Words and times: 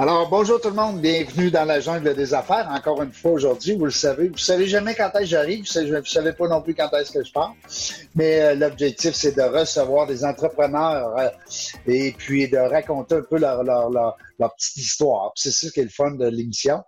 Alors, 0.00 0.30
bonjour 0.30 0.58
tout 0.58 0.70
le 0.70 0.74
monde, 0.74 1.02
bienvenue 1.02 1.50
dans 1.50 1.66
la 1.66 1.78
jungle 1.78 2.14
des 2.14 2.32
affaires. 2.32 2.66
Encore 2.74 3.02
une 3.02 3.12
fois 3.12 3.32
aujourd'hui, 3.32 3.76
vous 3.76 3.84
le 3.84 3.90
savez, 3.90 4.28
vous 4.28 4.38
savez 4.38 4.66
jamais 4.66 4.94
quand 4.94 5.10
est-ce 5.10 5.20
que 5.20 5.26
j'arrive, 5.26 5.66
vous 5.74 5.94
ne 5.94 6.02
savez 6.02 6.32
pas 6.32 6.48
non 6.48 6.62
plus 6.62 6.74
quand 6.74 6.90
est-ce 6.94 7.12
que 7.12 7.22
je 7.22 7.30
pars. 7.30 7.54
Mais 8.14 8.40
euh, 8.40 8.54
l'objectif, 8.54 9.14
c'est 9.14 9.36
de 9.36 9.42
recevoir 9.42 10.06
des 10.06 10.24
entrepreneurs 10.24 11.18
euh, 11.18 11.28
et 11.86 12.14
puis 12.16 12.48
de 12.48 12.56
raconter 12.56 13.16
un 13.16 13.22
peu 13.28 13.38
leur, 13.38 13.62
leur, 13.62 13.90
leur, 13.90 14.16
leur 14.40 14.54
petite 14.54 14.76
histoire. 14.78 15.32
C'est 15.36 15.52
ça 15.52 15.68
qui 15.70 15.80
est 15.80 15.84
le 15.84 15.90
fun 15.90 16.12
de 16.12 16.26
l'émission. 16.26 16.82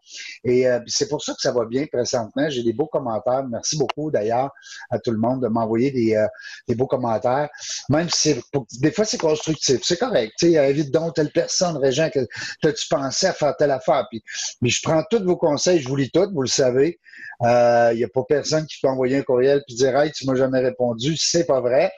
Et 0.45 0.67
euh, 0.67 0.81
c'est 0.87 1.09
pour 1.09 1.23
ça 1.23 1.35
que 1.35 1.41
ça 1.41 1.53
va 1.53 1.65
bien 1.67 1.87
présentement. 1.87 2.49
J'ai 2.49 2.63
des 2.63 2.73
beaux 2.73 2.87
commentaires. 2.87 3.45
Merci 3.49 3.77
beaucoup 3.77 4.11
d'ailleurs 4.11 4.51
à 4.91 4.99
tout 4.99 5.11
le 5.11 5.19
monde 5.19 5.43
de 5.43 5.49
m'envoyer 5.49 5.91
des, 5.91 6.15
euh, 6.17 6.27
des, 6.67 6.75
beaux 6.75 6.87
commentaires. 6.87 7.49
Même 7.89 8.09
si 8.11 8.35
des 8.81 8.91
fois 8.91 9.05
c'est 9.05 9.19
constructif, 9.19 9.81
c'est 9.83 9.99
correct. 9.99 10.33
Tu 10.39 10.53
sais, 10.53 10.71
évite 10.71 10.91
donc 10.91 11.15
telle 11.15 11.31
personne, 11.31 11.77
Régent, 11.77 12.11
que, 12.11 12.27
que, 12.63 12.69
tu 12.69 12.89
pensais 12.89 13.29
à 13.29 13.33
faire 13.33 13.55
telle 13.57 13.71
affaire? 13.71 14.07
Puis, 14.11 14.23
mais 14.61 14.71
je 14.71 14.81
prends 14.83 15.03
tous 15.11 15.23
vos 15.23 15.37
conseils, 15.37 15.81
je 15.81 15.89
vous 15.89 15.97
lis 15.97 16.11
tous, 16.11 16.31
vous 16.33 16.43
le 16.43 16.49
savez. 16.49 16.99
Il 17.41 17.47
euh, 17.47 17.95
n'y 17.95 18.05
a 18.05 18.09
pas 18.09 18.23
personne 18.29 18.67
qui 18.67 18.79
peut 18.81 18.89
envoyer 18.89 19.19
un 19.19 19.23
courriel 19.23 19.63
puis 19.67 19.75
dire 19.75 19.97
Hey, 19.99 20.13
tu 20.13 20.27
m'as 20.27 20.37
jamais 20.37 20.61
répondu, 20.61 21.17
c'est 21.17 21.45
pas 21.45 21.61
vrai. 21.61 21.93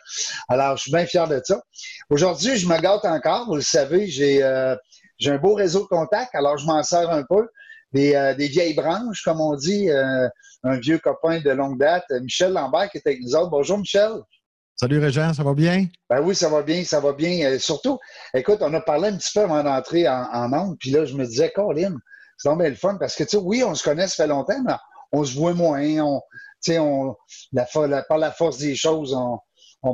Alors, 0.49 0.77
je 0.77 0.83
suis 0.83 0.91
bien 0.93 1.07
fier 1.07 1.29
de 1.29 1.41
ça. 1.45 1.63
Aujourd'hui, 2.09 2.57
je 2.57 2.67
me 2.67 2.81
gâte 2.81 3.05
encore, 3.05 3.47
vous 3.47 3.57
le 3.57 3.63
savez, 3.63 4.07
j'ai 4.07 4.43
euh, 4.43 4.75
j'ai 5.19 5.31
un 5.31 5.39
beau 5.39 5.55
réseau 5.55 5.81
de 5.81 5.87
contacts, 5.87 6.35
alors 6.35 6.59
je 6.59 6.67
m'en 6.67 6.83
sers 6.83 7.11
un 7.11 7.25
peu. 7.29 7.47
Des, 7.93 8.15
euh, 8.17 8.35
des, 8.35 8.49
vieilles 8.49 8.75
branches, 8.75 9.23
comme 9.23 9.41
on 9.41 9.55
dit, 9.55 9.89
euh, 9.89 10.29
un 10.65 10.79
vieux 10.81 10.99
copain 10.99 11.41
de 11.41 11.51
longue 11.51 11.79
date, 11.79 12.05
Michel 12.23 12.53
Lambert, 12.53 12.91
qui 12.91 12.99
est 12.99 13.07
avec 13.07 13.21
nous 13.23 13.37
autres. 13.37 13.51
Bonjour, 13.51 13.79
Michel. 13.79 14.15
Salut, 14.75 14.99
Régent, 14.99 15.33
ça 15.33 15.45
va 15.45 15.55
bien? 15.55 15.87
Ben 16.11 16.21
oui, 16.21 16.35
ça 16.35 16.49
va 16.49 16.63
bien, 16.63 16.83
ça 16.83 16.99
va 16.99 17.13
bien. 17.13 17.47
Euh, 17.47 17.59
surtout, 17.61 18.01
écoute, 18.35 18.59
on 18.63 18.75
a 18.75 18.81
parlé 18.81 19.11
un 19.11 19.17
petit 19.17 19.31
peu 19.33 19.43
avant 19.43 19.63
d'entrer 19.63 20.09
en, 20.09 20.25
en 20.33 20.53
onde, 20.53 20.77
puis 20.81 20.91
là, 20.91 21.05
je 21.05 21.15
me 21.15 21.25
disais, 21.25 21.53
Colin, 21.55 21.95
c'est 22.37 22.49
vraiment 22.49 22.69
le 22.69 22.75
fun, 22.75 22.97
parce 22.99 23.15
que, 23.15 23.23
tu 23.23 23.31
sais, 23.31 23.37
oui, 23.37 23.63
on 23.63 23.77
se 23.77 23.85
connaît, 23.85 24.09
ça 24.09 24.25
fait 24.25 24.29
longtemps, 24.29 24.61
mais 24.67 24.75
on 25.13 25.25
se 25.25 25.37
voit 25.37 25.55
moins. 25.55 25.81
On, 26.01 26.21
tu 26.65 26.73
sais, 26.73 26.79
on, 26.81 27.15
la, 27.53 27.67
la, 27.87 28.03
par 28.03 28.19
la 28.19 28.33
force 28.33 28.59
des 28.59 28.75
choses, 28.75 29.15
on, 29.15 29.39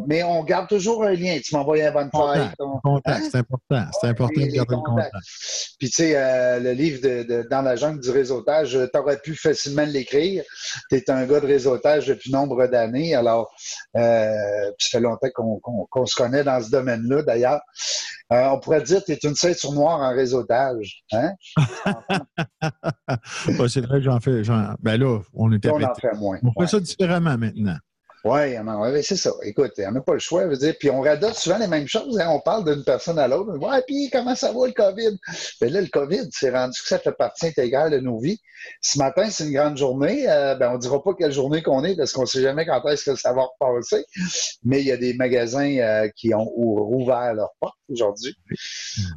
mais 0.07 0.23
on 0.23 0.45
garde 0.45 0.69
toujours 0.69 1.05
un 1.05 1.15
lien. 1.15 1.39
Tu 1.43 1.55
m'envoies 1.55 1.85
un 1.85 1.91
bonne 1.91 2.11
fête. 2.11 2.57
Contact, 2.83 3.27
c'est 3.31 3.39
important. 3.39 3.85
C'est 4.01 4.09
important 4.09 4.41
de 4.41 4.47
garder 4.47 4.75
le 4.75 4.83
contact. 4.83 5.13
Puis, 5.79 5.89
tu 5.89 5.97
sais, 5.97 6.17
euh, 6.17 6.61
le 6.61 6.73
livre 6.73 7.01
de, 7.03 7.47
Dans 7.51 7.63
la 7.63 7.77
jungle 7.77 8.01
du 8.01 8.11
réseautage, 8.11 8.79
tu 8.93 8.99
aurais 8.99 9.19
pu 9.19 9.35
facilement 9.35 9.85
l'écrire. 9.85 10.45
Tu 10.91 10.97
es 10.97 11.11
un 11.11 11.27
gars 11.27 11.41
de 11.41 11.47
réseautage 11.47 12.07
depuis 12.07 12.31
nombre 12.31 12.67
d'années. 12.67 13.15
Alors, 13.15 13.53
euh, 13.97 14.71
ça 14.79 14.99
fait 14.99 15.01
longtemps 15.01 15.29
qu'on 15.35 16.07
se 16.07 16.15
connaît 16.15 16.45
dans 16.45 16.63
ce 16.63 16.71
domaine-là, 16.71 17.23
d'ailleurs. 17.23 17.61
Euh, 18.33 18.49
on 18.51 18.61
pourrait 18.61 18.83
dire 18.83 19.01
que 19.01 19.07
tu 19.07 19.13
es 19.13 19.29
une 19.29 19.35
ceinture 19.35 19.73
noire 19.73 20.01
en 20.01 20.15
réseautage. 20.15 21.03
Hein? 21.13 21.33
c'est 23.69 23.81
vrai 23.81 23.99
que 23.99 24.05
j'en 24.05 24.21
fais. 24.21 24.43
Ben 24.81 25.01
là, 25.01 25.19
on 25.35 25.53
était. 25.53 25.71
On 25.71 25.83
en 25.83 25.95
fait 25.95 26.15
moins. 26.17 26.39
On 26.45 26.61
fait 26.61 26.69
ça 26.69 26.79
différemment 26.79 27.37
maintenant. 27.37 27.77
Oui, 28.25 29.03
c'est 29.03 29.17
ça. 29.17 29.31
Écoute, 29.43 29.73
on 29.79 29.93
n'a 29.93 30.01
pas 30.01 30.13
le 30.13 30.19
choix. 30.19 30.47
Veux 30.47 30.57
dire. 30.57 30.75
Puis 30.79 30.91
on 30.91 31.01
radote 31.01 31.35
souvent 31.35 31.59
les 31.59 31.67
mêmes 31.67 31.89
choses. 31.89 32.19
Hein. 32.21 32.29
On 32.31 32.41
parle 32.41 32.65
d'une 32.65 32.85
personne 32.85 33.19
à 33.19 33.27
l'autre. 33.27 33.57
Ouais, 33.57 33.83
puis 33.87 34.11
comment 34.13 34.35
ça 34.35 34.53
va 34.53 34.67
le 34.67 34.73
COVID? 34.73 35.19
Mais 35.61 35.71
là, 35.71 35.81
le 35.81 35.87
COVID, 35.87 36.29
c'est 36.31 36.51
rendu 36.51 36.79
que 36.81 36.89
ça 36.89 36.99
fait 36.99 37.13
partie 37.13 37.47
intégrale 37.47 37.91
de 37.93 37.99
nos 37.99 38.19
vies. 38.19 38.39
Ce 38.83 38.99
matin, 38.99 39.31
c'est 39.31 39.47
une 39.47 39.55
grande 39.55 39.79
journée. 39.79 40.29
Euh, 40.29 40.55
ben, 40.55 40.71
on 40.71 40.75
ne 40.75 40.81
dira 40.81 41.03
pas 41.03 41.15
quelle 41.19 41.33
journée 41.33 41.63
qu'on 41.63 41.83
est 41.83 41.97
parce 41.97 42.13
qu'on 42.13 42.23
ne 42.23 42.27
sait 42.27 42.43
jamais 42.43 42.67
quand 42.67 42.87
est-ce 42.89 43.11
que 43.11 43.17
ça 43.17 43.33
va 43.33 43.47
repasser. 43.59 44.05
Mais 44.65 44.81
il 44.81 44.87
y 44.87 44.93
a 44.93 44.99
des 44.99 45.15
magasins 45.15 45.79
euh, 45.79 46.09
qui 46.15 46.35
ont 46.35 46.45
rouvert 46.45 47.33
leurs 47.33 47.55
portes 47.59 47.79
aujourd'hui. 47.89 48.35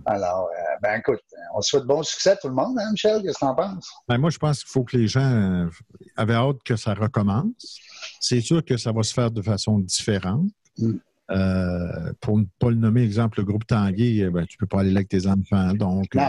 Alors, 0.05 0.47
euh, 0.47 0.75
ben 0.81 0.99
écoute, 0.99 1.21
on 1.55 1.61
souhaite 1.61 1.83
bon 1.83 2.03
succès 2.03 2.31
à 2.31 2.35
tout 2.37 2.47
le 2.47 2.55
monde, 2.55 2.77
hein, 2.79 2.91
Michel? 2.91 3.21
Qu'est-ce 3.21 3.33
que 3.33 3.39
tu 3.39 3.45
en 3.45 3.55
penses? 3.55 3.89
Ben, 4.07 4.17
moi, 4.17 4.29
je 4.29 4.37
pense 4.37 4.63
qu'il 4.63 4.69
faut 4.69 4.83
que 4.83 4.95
les 4.95 5.07
gens 5.07 5.67
avaient 6.15 6.35
hâte 6.35 6.63
que 6.63 6.77
ça 6.77 6.93
recommence. 6.93 7.79
C'est 8.19 8.41
sûr 8.41 8.63
que 8.63 8.77
ça 8.77 8.91
va 8.91 9.03
se 9.03 9.13
faire 9.13 9.31
de 9.31 9.41
façon 9.41 9.79
différente. 9.79 10.49
Mm. 10.77 10.93
Euh, 11.31 12.13
pour 12.19 12.37
ne 12.37 12.45
pas 12.59 12.69
le 12.69 12.75
nommer, 12.75 13.03
exemple, 13.03 13.39
le 13.39 13.45
groupe 13.45 13.65
Tanguay, 13.65 14.29
ben, 14.29 14.45
tu 14.45 14.57
ne 14.57 14.59
peux 14.59 14.67
pas 14.67 14.81
aller 14.81 14.91
là 14.91 14.99
avec 14.99 15.09
tes 15.09 15.27
enfants. 15.27 15.73
Donc, 15.73 16.15
euh, 16.15 16.19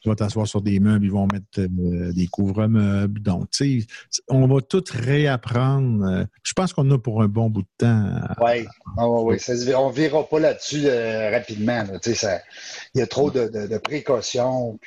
tu 0.00 0.08
vas 0.08 0.14
t'asseoir 0.14 0.46
sur 0.46 0.62
des 0.62 0.80
meubles, 0.80 1.04
ils 1.04 1.12
vont 1.12 1.28
mettre 1.30 1.44
euh, 1.58 2.10
des 2.12 2.26
couvre-meubles. 2.26 3.20
Donc, 3.20 3.50
tu 3.50 3.82
sais, 3.82 3.86
on 4.28 4.46
va 4.46 4.62
tout 4.62 4.82
réapprendre. 4.90 6.26
je 6.42 6.52
pense 6.54 6.72
qu'on 6.72 6.90
a 6.90 6.98
pour 6.98 7.22
un 7.22 7.28
bon 7.28 7.50
bout 7.50 7.62
de 7.62 7.68
temps. 7.76 8.12
Oui, 8.40 8.66
ah 8.96 9.08
oui, 9.08 9.36
on 9.76 9.90
ne 9.90 9.92
verra 9.92 10.26
pas 10.26 10.40
là-dessus 10.40 10.88
rapidement. 10.88 11.84
il 12.06 12.98
y 12.98 13.02
a 13.02 13.06
trop 13.06 13.30
de, 13.30 13.78
précautions. 13.78 14.78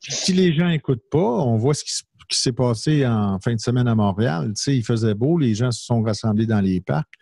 si 0.00 0.32
les 0.32 0.54
gens 0.54 0.68
n'écoutent 0.68 1.08
pas, 1.10 1.18
on 1.18 1.58
voit 1.58 1.74
ce 1.74 1.84
qui 1.84 1.92
se 1.92 2.02
qui 2.32 2.40
s'est 2.40 2.52
passé 2.52 3.06
en 3.06 3.38
fin 3.38 3.54
de 3.54 3.60
semaine 3.60 3.86
à 3.86 3.94
Montréal. 3.94 4.52
Tu 4.56 4.62
sais, 4.62 4.76
il 4.76 4.84
faisait 4.84 5.14
beau, 5.14 5.38
les 5.38 5.54
gens 5.54 5.70
se 5.70 5.84
sont 5.84 6.02
rassemblés 6.02 6.46
dans 6.46 6.60
les 6.60 6.80
parcs. 6.80 7.12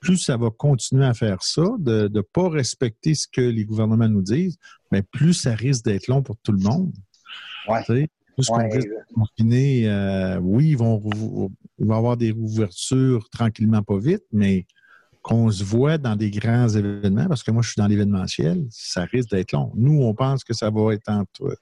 Plus 0.00 0.18
ça 0.18 0.36
va 0.36 0.50
continuer 0.50 1.06
à 1.06 1.14
faire 1.14 1.42
ça, 1.42 1.64
de 1.78 2.10
ne 2.12 2.20
pas 2.20 2.48
respecter 2.48 3.14
ce 3.14 3.26
que 3.28 3.40
les 3.40 3.64
gouvernements 3.64 4.08
nous 4.08 4.22
disent, 4.22 4.58
mais 4.92 5.02
plus 5.02 5.34
ça 5.34 5.54
risque 5.54 5.84
d'être 5.84 6.08
long 6.08 6.22
pour 6.22 6.36
tout 6.42 6.52
le 6.52 6.58
monde. 6.58 6.92
Ouais. 7.68 7.82
Tu 7.84 7.94
sais, 7.94 8.08
plus 8.36 8.46
qu'on 8.48 8.68
risque 8.68 8.88
de 8.88 9.14
confiner, 9.14 9.88
euh, 9.88 10.38
oui, 10.40 10.70
ils 10.70 10.76
vont, 10.76 11.02
il 11.78 11.86
va 11.86 11.94
y 11.94 11.98
avoir 11.98 12.16
des 12.16 12.32
ouvertures 12.32 13.28
tranquillement, 13.30 13.82
pas 13.82 13.98
vite, 13.98 14.24
mais 14.32 14.66
qu'on 15.22 15.50
se 15.50 15.64
voit 15.64 15.98
dans 15.98 16.14
des 16.14 16.30
grands 16.30 16.68
événements, 16.68 17.26
parce 17.26 17.42
que 17.42 17.50
moi, 17.50 17.62
je 17.62 17.70
suis 17.70 17.80
dans 17.80 17.88
l'événementiel, 17.88 18.64
ça 18.70 19.04
risque 19.04 19.30
d'être 19.30 19.52
long. 19.52 19.72
Nous, 19.74 20.00
on 20.02 20.14
pense 20.14 20.44
que 20.44 20.54
ça 20.54 20.70
va 20.70 20.94
être 20.94 21.08
entre 21.08 21.56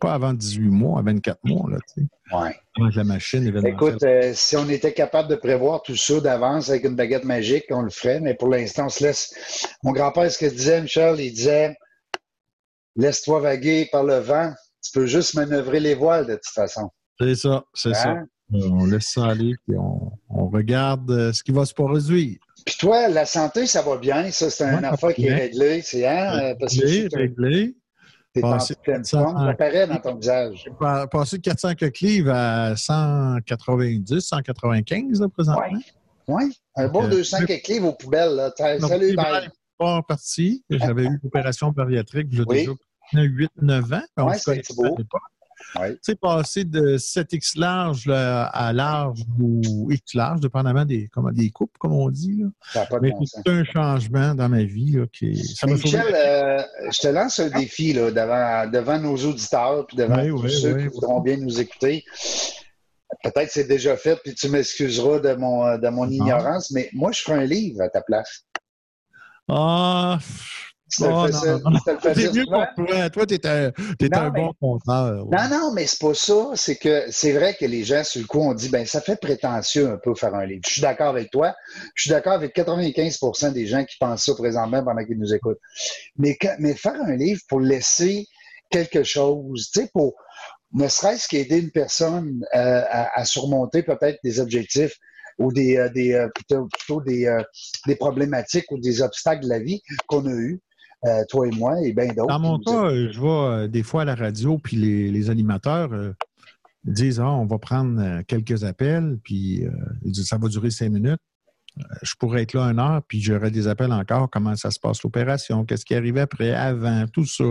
pas 0.00 0.14
avant 0.14 0.32
18 0.32 0.68
mois, 0.68 1.02
24 1.02 1.38
mois, 1.44 1.70
là, 1.70 1.78
tu 1.94 2.02
sais. 2.02 2.36
Ouais. 2.36 2.56
Avec 2.80 2.94
la 2.94 3.04
machine 3.04 3.66
Écoute, 3.66 4.02
euh, 4.02 4.32
si 4.34 4.56
on 4.56 4.68
était 4.68 4.92
capable 4.92 5.28
de 5.28 5.36
prévoir 5.36 5.82
tout 5.82 5.96
ça 5.96 6.20
d'avance 6.20 6.70
avec 6.70 6.84
une 6.84 6.96
baguette 6.96 7.24
magique, 7.24 7.64
on 7.70 7.82
le 7.82 7.90
ferait, 7.90 8.20
mais 8.20 8.34
pour 8.34 8.48
l'instant, 8.48 8.86
on 8.86 8.88
se 8.88 9.04
laisse. 9.04 9.68
Mon 9.82 9.92
grand-père, 9.92 10.30
ce 10.30 10.38
qu'il 10.38 10.50
disait, 10.50 10.80
Michel, 10.80 11.20
il 11.20 11.32
disait 11.32 11.76
Laisse-toi 12.96 13.40
vaguer 13.40 13.88
par 13.90 14.04
le 14.04 14.18
vent, 14.18 14.52
tu 14.82 14.92
peux 14.92 15.06
juste 15.06 15.34
manœuvrer 15.34 15.80
les 15.80 15.94
voiles 15.94 16.26
de 16.26 16.34
toute 16.34 16.52
façon. 16.52 16.90
C'est 17.20 17.34
ça, 17.34 17.64
c'est 17.74 17.94
ça. 17.94 18.10
Hein? 18.10 18.26
On 18.52 18.86
laisse 18.86 19.12
ça 19.12 19.26
aller, 19.26 19.54
puis 19.66 19.76
on, 19.78 20.48
regarde 20.48 21.08
euh, 21.10 21.32
ce 21.32 21.42
qui 21.42 21.52
va 21.52 21.64
se 21.64 21.74
produire. 21.74 22.38
Puis 22.66 22.76
toi, 22.78 23.08
la 23.08 23.24
santé, 23.24 23.66
ça 23.66 23.82
va 23.82 23.96
bien. 23.96 24.30
Ça, 24.32 24.50
c'est 24.50 24.64
un 24.64 24.82
affaire 24.82 25.14
qui 25.14 25.26
est 25.26 25.34
réglé. 25.34 25.82
C'est 25.82 26.06
hein? 26.06 26.54
Parce 26.58 26.76
que 26.76 27.16
réglé. 27.16 27.76
T'es 28.32 28.44
en 28.44 28.58
pleine 28.82 29.04
forme, 29.04 29.46
ça 29.48 29.54
paraît 29.54 29.86
dans 29.88 29.98
ton 29.98 30.14
visage. 30.14 30.70
Passé 31.10 31.38
de 31.38 31.42
400 31.42 31.74
quelques 31.74 32.00
livres 32.00 32.32
à 32.32 32.76
190, 32.76 34.20
195 34.20 35.20
là, 35.20 35.28
présentement. 35.28 35.64
Oui, 36.28 36.44
ouais. 36.44 36.44
un 36.76 36.88
bon 36.88 37.08
200 37.08 37.38
euh, 37.40 37.46
quelques 37.46 37.66
livres 37.66 37.88
aux 37.88 37.92
poubelles. 37.94 38.36
Là. 38.36 38.52
Salut, 38.56 39.16
bye. 39.16 39.48
pas 39.76 40.02
parti. 40.02 40.64
J'avais 40.70 41.04
eu 41.04 41.06
une 41.06 41.20
opération 41.24 41.70
bariatrique, 41.70 42.28
j'ai 42.30 42.44
oui. 42.46 42.68
déjà 43.12 43.48
8-9 43.60 43.94
ans. 43.96 44.28
Oui, 44.28 44.34
c'est 44.38 44.76
beau. 44.76 44.96
Tu 45.74 45.98
sais, 46.02 46.14
passer 46.14 46.64
de 46.64 46.96
7X 46.96 47.58
large 47.58 48.08
à 48.08 48.72
large 48.72 49.24
ou 49.38 49.90
X 49.90 50.14
large, 50.14 50.40
dépendamment 50.40 50.84
des, 50.84 51.08
comment, 51.08 51.30
des 51.30 51.50
coupes, 51.50 51.76
comme 51.78 51.92
on 51.92 52.08
dit. 52.10 52.42
Là. 52.74 52.86
Mais 53.00 53.12
c'est 53.24 53.48
un 53.48 53.64
changement 53.64 54.34
dans 54.34 54.48
ma 54.48 54.64
vie. 54.64 54.92
Là, 54.92 55.06
qui 55.12 55.36
ça 55.36 55.66
Michel, 55.66 56.02
je 56.90 57.00
te 57.00 57.08
lance 57.08 57.38
un 57.38 57.48
défi 57.48 57.92
là, 57.92 58.10
devant, 58.10 58.70
devant 58.70 58.98
nos 58.98 59.16
auditeurs 59.16 59.86
puis 59.86 59.96
devant 59.96 60.24
tous 60.26 60.48
ceux 60.48 60.76
qui 60.78 60.86
voudront 60.88 61.20
bien 61.20 61.36
nous 61.36 61.60
écouter. 61.60 62.04
Peut-être 63.22 63.50
c'est 63.50 63.64
déjà 63.64 63.96
fait, 63.96 64.16
puis 64.22 64.34
tu 64.34 64.48
m'excuseras 64.48 65.18
de 65.18 65.34
mon, 65.34 65.76
de 65.76 65.88
mon 65.88 66.08
ignorance, 66.08 66.70
mais 66.70 66.88
moi, 66.92 67.10
je 67.12 67.22
ferai 67.22 67.38
un 67.38 67.44
livre 67.44 67.82
à 67.82 67.88
ta 67.88 68.02
place. 68.02 68.44
Ah, 69.48 70.18
Oh, 71.02 71.26
c'est 72.14 72.32
mieux 72.32 72.44
pour 72.46 72.86
toi. 72.86 73.10
Toi, 73.10 73.26
tu 73.26 73.34
es 73.34 74.16
un, 74.16 74.30
bon 74.30 74.52
conteur. 74.60 75.26
Non, 75.26 75.48
non, 75.50 75.72
mais 75.72 75.86
c'est 75.86 76.00
pas 76.00 76.14
ça. 76.14 76.50
C'est 76.54 76.76
que 76.76 77.04
c'est 77.10 77.32
vrai 77.32 77.56
que 77.58 77.66
les 77.66 77.84
gens, 77.84 78.04
sur 78.04 78.20
le 78.20 78.26
coup, 78.26 78.40
ont 78.40 78.54
dit 78.54 78.68
ben 78.68 78.86
ça 78.86 79.00
fait 79.00 79.20
prétentieux 79.20 79.88
un 79.88 79.98
peu 80.02 80.14
faire 80.14 80.34
un 80.34 80.46
livre. 80.46 80.62
Je 80.66 80.72
suis 80.72 80.82
d'accord 80.82 81.08
avec 81.08 81.30
toi. 81.30 81.54
Je 81.94 82.02
suis 82.02 82.10
d'accord 82.10 82.34
avec 82.34 82.54
95% 82.54 83.52
des 83.52 83.66
gens 83.66 83.84
qui 83.84 83.96
pensent 83.98 84.24
ça 84.24 84.34
présentement 84.34 84.82
pendant 84.84 85.04
qu'ils 85.04 85.18
nous 85.18 85.34
écoutent. 85.34 85.60
Mais, 86.16 86.36
mais 86.58 86.74
faire 86.74 87.00
un 87.00 87.16
livre 87.16 87.40
pour 87.48 87.60
laisser 87.60 88.26
quelque 88.70 89.02
chose, 89.02 89.70
tu 89.72 89.80
sais, 89.80 89.90
pour 89.92 90.14
ne 90.72 90.88
serait-ce 90.88 91.28
qu'aider 91.28 91.58
une 91.58 91.70
personne 91.70 92.44
euh, 92.54 92.82
à, 92.88 93.24
surmonter 93.24 93.82
peut-être 93.82 94.18
des 94.22 94.40
objectifs 94.40 94.94
ou 95.38 95.52
des, 95.52 95.76
euh, 95.76 95.88
des 95.88 96.12
euh, 96.12 96.28
plutôt, 96.28 97.00
des, 97.00 97.36
des 97.86 97.96
problématiques 97.96 98.70
ou 98.70 98.78
des 98.78 99.02
obstacles 99.02 99.44
de 99.44 99.48
la 99.48 99.58
vie 99.58 99.82
qu'on 100.06 100.26
a 100.26 100.32
eus. 100.32 100.60
Euh, 101.06 101.24
toi 101.30 101.46
et 101.46 101.50
moi, 101.50 101.80
et 101.82 101.92
bien 101.92 102.08
d'autres. 102.08 102.26
Dans 102.26 102.38
mon 102.38 102.58
cas, 102.58 102.90
je 102.90 103.18
vois 103.18 103.50
euh, 103.50 103.68
des 103.68 103.82
fois 103.82 104.02
à 104.02 104.04
la 104.04 104.14
radio, 104.14 104.58
puis 104.58 104.76
les, 104.76 105.30
animateurs 105.30 105.92
euh, 105.94 106.12
disent 106.84 107.20
ah, 107.20 107.30
on 107.30 107.46
va 107.46 107.58
prendre 107.58 108.20
quelques 108.22 108.64
appels, 108.64 109.18
puis 109.22 109.64
ça 110.12 110.36
va 110.36 110.48
durer 110.48 110.70
cinq 110.70 110.90
minutes. 110.90 111.20
je 112.02 112.12
pourrais 112.18 112.42
être 112.42 112.52
là 112.52 112.64
une 112.64 112.78
heure, 112.78 113.00
puis 113.08 113.22
j'aurais 113.22 113.50
des 113.50 113.66
appels 113.66 113.92
encore, 113.92 114.28
comment 114.28 114.54
ça 114.56 114.70
se 114.70 114.78
passe 114.78 115.02
l'opération, 115.02 115.64
qu'est-ce 115.64 115.86
qui 115.86 115.94
arrive 115.94 116.18
après, 116.18 116.52
avant, 116.52 117.06
tout 117.06 117.24
ça. 117.24 117.44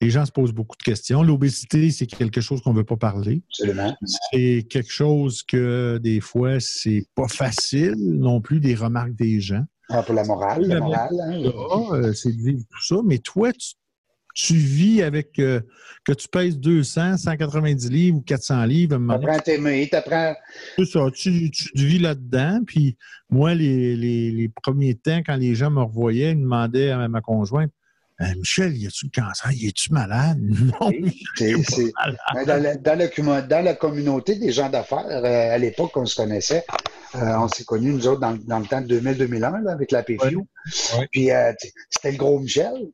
Les 0.00 0.10
gens 0.10 0.26
se 0.26 0.32
posent 0.32 0.52
beaucoup 0.52 0.76
de 0.76 0.82
questions. 0.82 1.22
L'obésité, 1.22 1.92
c'est 1.92 2.06
quelque 2.06 2.40
chose 2.40 2.60
qu'on 2.60 2.72
ne 2.72 2.78
veut 2.78 2.84
pas 2.84 2.96
parler. 2.96 3.42
Absolument. 3.50 3.96
C'est 4.32 4.66
quelque 4.68 4.90
chose 4.90 5.44
que 5.44 6.00
des 6.02 6.20
fois, 6.20 6.58
c'est 6.58 7.06
pas 7.14 7.28
facile 7.28 7.94
non 7.98 8.40
plus 8.40 8.58
des 8.58 8.74
remarques 8.74 9.14
des 9.14 9.40
gens. 9.40 9.64
Ah, 9.90 10.02
pour 10.02 10.14
la 10.14 10.24
morale, 10.24 10.62
la 10.66 10.80
morale. 10.80 11.20
Hein. 11.20 11.42
Euh, 11.92 12.12
c'est 12.12 12.32
de 12.32 12.42
vivre 12.42 12.62
tout 12.70 12.82
ça. 12.82 12.96
Mais 13.04 13.18
toi, 13.18 13.52
tu 13.52 13.74
tu 14.34 14.54
vis 14.54 15.00
avec 15.02 15.38
euh, 15.38 15.60
que 16.04 16.12
tu 16.12 16.28
pèses 16.28 16.58
200, 16.58 17.16
190 17.18 17.88
livres 17.88 18.18
ou 18.18 18.20
400 18.20 18.64
livres. 18.64 18.98
Tu 18.98 19.14
apprends 19.14 19.38
tes 19.38 19.58
mains, 19.58 19.86
tu 19.88 19.94
apprends. 19.94 20.34
C'est 20.76 20.86
ça, 20.86 21.06
tu, 21.14 21.50
vis 21.74 22.00
là-dedans. 22.00 22.60
Puis 22.66 22.98
moi, 23.30 23.54
les, 23.54 24.50
premiers 24.62 24.96
temps, 24.96 25.20
quand 25.24 25.36
les 25.36 25.54
gens 25.54 25.70
me 25.70 25.82
revoyaient, 25.82 26.32
ils 26.32 26.40
demandaient 26.40 26.90
à 26.90 27.08
ma 27.08 27.20
conjointe 27.20 27.70
Michel, 28.36 28.76
y 28.76 28.86
a-tu 28.86 29.06
le 29.06 29.22
cancer? 29.22 29.52
Y 29.52 29.68
es-tu 29.68 29.92
malade? 29.92 30.38
Non, 30.80 30.90
c'est, 31.36 31.92
Dans, 32.46 32.62
la, 32.62 32.76
dans, 32.76 33.64
la, 33.64 33.74
communauté 33.74 34.36
des 34.36 34.52
gens 34.52 34.68
d'affaires, 34.68 35.06
euh, 35.06 35.54
à 35.54 35.58
l'époque, 35.58 35.96
on 35.96 36.06
se 36.06 36.16
connaissait, 36.16 36.64
on 37.14 37.48
s'est 37.48 37.64
connus, 37.64 37.92
nous 37.92 38.06
autres, 38.08 38.20
dans, 38.20 38.58
le 38.58 38.66
temps 38.66 38.80
de 38.80 39.00
2000-2001, 39.00 39.68
avec 39.68 39.90
la 39.90 40.02
PFU. 40.02 40.38
Puis 41.12 41.30
c'était 41.90 42.12
le 42.12 42.16
gros 42.16 42.38
Michel. 42.38 42.90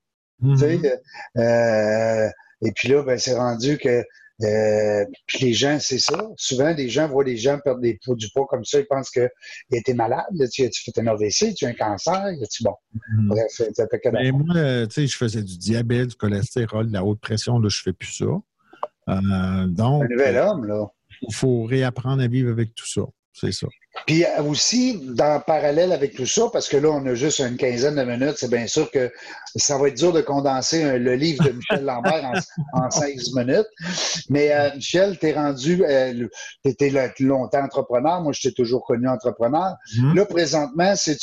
Euh, 1.36 2.28
et 2.62 2.72
puis 2.72 2.88
là, 2.88 3.02
ben, 3.02 3.18
c'est 3.18 3.34
rendu 3.34 3.78
que 3.78 4.04
euh, 4.42 5.04
les 5.40 5.52
gens, 5.52 5.78
c'est 5.80 5.98
ça. 5.98 6.28
Souvent, 6.36 6.72
les 6.74 6.88
gens 6.88 7.08
voient 7.08 7.24
des 7.24 7.36
gens 7.36 7.58
perdre 7.62 7.80
des 7.80 7.98
du 8.08 8.30
poids 8.34 8.46
comme 8.48 8.64
ça, 8.64 8.80
ils 8.80 8.86
pensent 8.86 9.10
qu'ils 9.10 9.28
étaient 9.72 9.94
malades. 9.94 10.24
Tu 10.52 10.64
as 10.64 10.70
fait 10.72 10.98
un 10.98 11.06
AVC, 11.06 11.54
tu 11.54 11.66
as 11.66 11.68
un 11.68 11.74
cancer, 11.74 12.24
tu 12.50 12.64
bon. 12.64 12.74
Mm-hmm. 12.94 13.26
Bref, 13.28 13.62
ça 13.74 13.86
fait 13.88 14.00
que 14.00 14.08
Mais 14.10 14.32
moi, 14.32 14.86
tu 14.86 14.94
sais, 14.94 15.06
je 15.06 15.16
faisais 15.16 15.42
du 15.42 15.58
diabète, 15.58 16.08
du 16.08 16.16
cholestérol, 16.16 16.88
de 16.88 16.92
la 16.92 17.04
haute 17.04 17.20
pression, 17.20 17.58
là, 17.58 17.68
je 17.68 17.82
fais 17.82 17.92
plus 17.92 18.12
ça. 18.12 18.24
Euh, 19.10 19.66
donc. 19.66 20.04
Un 20.04 20.08
nouvel 20.08 20.36
homme, 20.36 20.66
là. 20.66 20.86
Il 21.22 21.34
faut 21.34 21.64
réapprendre 21.64 22.22
à 22.22 22.28
vivre 22.28 22.50
avec 22.50 22.74
tout 22.74 22.86
ça. 22.86 23.02
C'est 23.32 23.52
ça. 23.52 23.66
Puis 24.06 24.24
euh, 24.24 24.42
aussi, 24.42 25.00
dans 25.14 25.40
parallèle 25.40 25.92
avec 25.92 26.14
tout 26.14 26.26
ça, 26.26 26.48
parce 26.52 26.68
que 26.68 26.76
là, 26.76 26.90
on 26.90 27.04
a 27.06 27.14
juste 27.14 27.40
une 27.40 27.56
quinzaine 27.56 27.96
de 27.96 28.02
minutes, 28.02 28.36
c'est 28.36 28.50
bien 28.50 28.66
sûr 28.66 28.90
que 28.90 29.10
ça 29.56 29.78
va 29.78 29.88
être 29.88 29.96
dur 29.96 30.12
de 30.12 30.20
condenser 30.20 30.98
le 30.98 31.14
livre 31.14 31.44
de 31.44 31.50
Michel 31.50 31.84
Lambert 31.84 32.32
en, 32.72 32.90
16 32.90 33.34
minutes. 33.34 33.66
Mais 34.28 34.52
euh, 34.52 34.74
Michel, 34.74 35.18
t'es 35.18 35.32
rendu, 35.32 35.84
euh, 35.84 36.28
t'étais 36.62 36.90
longtemps 37.20 37.62
entrepreneur. 37.62 38.20
Moi, 38.20 38.32
je 38.32 38.48
t'ai 38.48 38.52
toujours 38.52 38.84
connu 38.84 39.08
entrepreneur. 39.08 39.74
Mm-hmm. 39.96 40.14
Là, 40.16 40.26
présentement, 40.26 40.94
c'est 40.96 41.18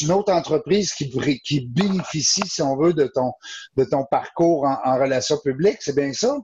une 0.00 0.12
autre 0.12 0.32
entreprise 0.32 0.92
qui, 0.92 1.10
qui 1.44 1.66
bénéficie, 1.66 2.46
si 2.46 2.62
on 2.62 2.76
veut, 2.76 2.92
de 2.92 3.06
ton, 3.06 3.32
de 3.76 3.84
ton 3.84 4.04
parcours 4.10 4.64
en, 4.64 4.78
en 4.84 4.98
relations 4.98 5.38
publiques. 5.42 5.78
C'est 5.80 5.96
bien 5.96 6.12
ça? 6.12 6.36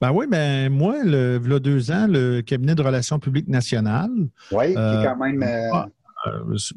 Ben 0.00 0.10
oui, 0.12 0.26
ben 0.28 0.72
moi, 0.72 0.96
le, 1.04 1.40
il 1.44 1.50
y 1.50 1.54
a 1.54 1.58
deux 1.58 1.90
ans, 1.90 2.06
le 2.08 2.40
cabinet 2.40 2.74
de 2.74 2.82
relations 2.82 3.18
publiques 3.18 3.48
nationales. 3.48 4.10
Oui, 4.50 4.66
qui 4.66 4.72
est 4.72 4.76
euh, 4.76 5.04
quand 5.04 5.16
même. 5.16 5.42
Euh, 5.42 5.84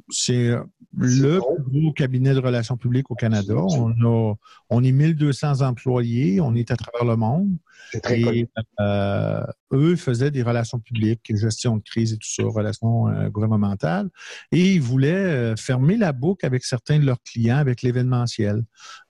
c'est 0.09 0.55
le 0.97 1.39
plus 1.39 1.81
gros 1.81 1.93
cabinet 1.93 2.33
de 2.33 2.39
relations 2.39 2.77
publiques 2.77 3.11
au 3.11 3.15
Canada. 3.15 3.55
On, 3.55 3.91
a, 3.91 4.35
on 4.69 4.83
est 4.83 4.91
1200 4.91 5.61
employés, 5.61 6.39
on 6.41 6.55
est 6.55 6.71
à 6.71 6.75
travers 6.75 7.05
le 7.05 7.15
monde. 7.15 7.57
C'est 7.91 8.01
très 8.01 8.19
et, 8.19 8.49
euh, 8.79 9.43
eux 9.71 9.95
faisaient 9.95 10.31
des 10.31 10.41
relations 10.41 10.79
publiques, 10.79 11.21
gestion 11.35 11.77
de 11.77 11.83
crise 11.83 12.13
et 12.13 12.17
tout 12.17 12.27
ça, 12.27 12.43
relations 12.43 13.07
euh, 13.07 13.29
gouvernementales. 13.29 14.09
Et 14.51 14.73
ils 14.75 14.81
voulaient 14.81 15.13
euh, 15.13 15.55
fermer 15.55 15.97
la 15.97 16.11
boucle 16.11 16.45
avec 16.45 16.63
certains 16.63 16.99
de 16.99 17.05
leurs 17.05 17.21
clients 17.21 17.57
avec 17.57 17.81
l'événementiel. 17.81 18.63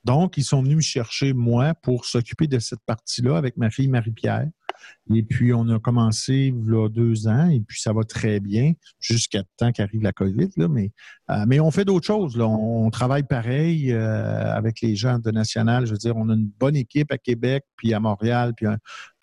Donc, 0.04 0.38
ils 0.38 0.44
sont 0.44 0.62
venus 0.62 0.78
me 0.78 0.82
chercher, 0.82 1.34
moi, 1.34 1.74
pour 1.74 2.06
s'occuper 2.06 2.48
de 2.48 2.60
cette 2.60 2.82
partie-là 2.86 3.38
avec 3.38 3.58
ma 3.58 3.70
fille 3.70 3.88
Marie-Pierre. 3.88 4.48
Et 5.14 5.24
puis, 5.24 5.54
on 5.54 5.68
a 5.70 5.80
commencé 5.80 6.54
deux 6.90 7.28
ans, 7.28 7.50
et 7.50 7.60
puis 7.60 7.80
ça 7.80 7.94
va 7.94 8.04
très 8.04 8.40
bien 8.40 8.74
jusqu'à 9.00 9.44
temps 9.58 9.72
qu'arrive 9.72 10.02
la 10.02 10.12
COVID. 10.12 10.50
Là, 10.58 10.68
mais, 10.68 10.92
euh, 11.30 11.60
on 11.62 11.72
fait 11.72 11.86
d'autres 11.86 12.06
choses. 12.06 12.40
On, 12.40 12.90
travaille 12.90 13.24
pareil 13.24 13.92
euh, 13.92 14.56
avec 14.56 14.82
les 14.82 14.96
gens 14.96 15.20
de 15.20 15.32
National. 15.32 15.86
Je 15.86 15.92
veux 15.92 15.98
dire, 15.98 16.16
on 16.16 16.30
a 16.30 16.34
une 16.34 16.50
bonne 16.60 16.76
équipe 16.76 17.12
à 17.12 17.18
Québec, 17.18 17.64
puis 17.76 17.94
à 17.94 18.00
Montréal, 18.00 18.54
puis 18.56 18.68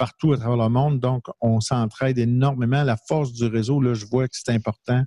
partout 0.02 0.32
à 0.32 0.37
travers 0.37 0.56
le 0.56 0.69
monde. 0.69 0.99
Donc, 0.99 1.26
on 1.40 1.60
s'entraide 1.60 2.19
énormément. 2.19 2.82
La 2.82 2.96
force 2.96 3.32
du 3.32 3.46
réseau, 3.46 3.81
là, 3.81 3.94
je 3.94 4.04
vois 4.06 4.26
que 4.26 4.34
c'est 4.34 4.52
important. 4.52 5.04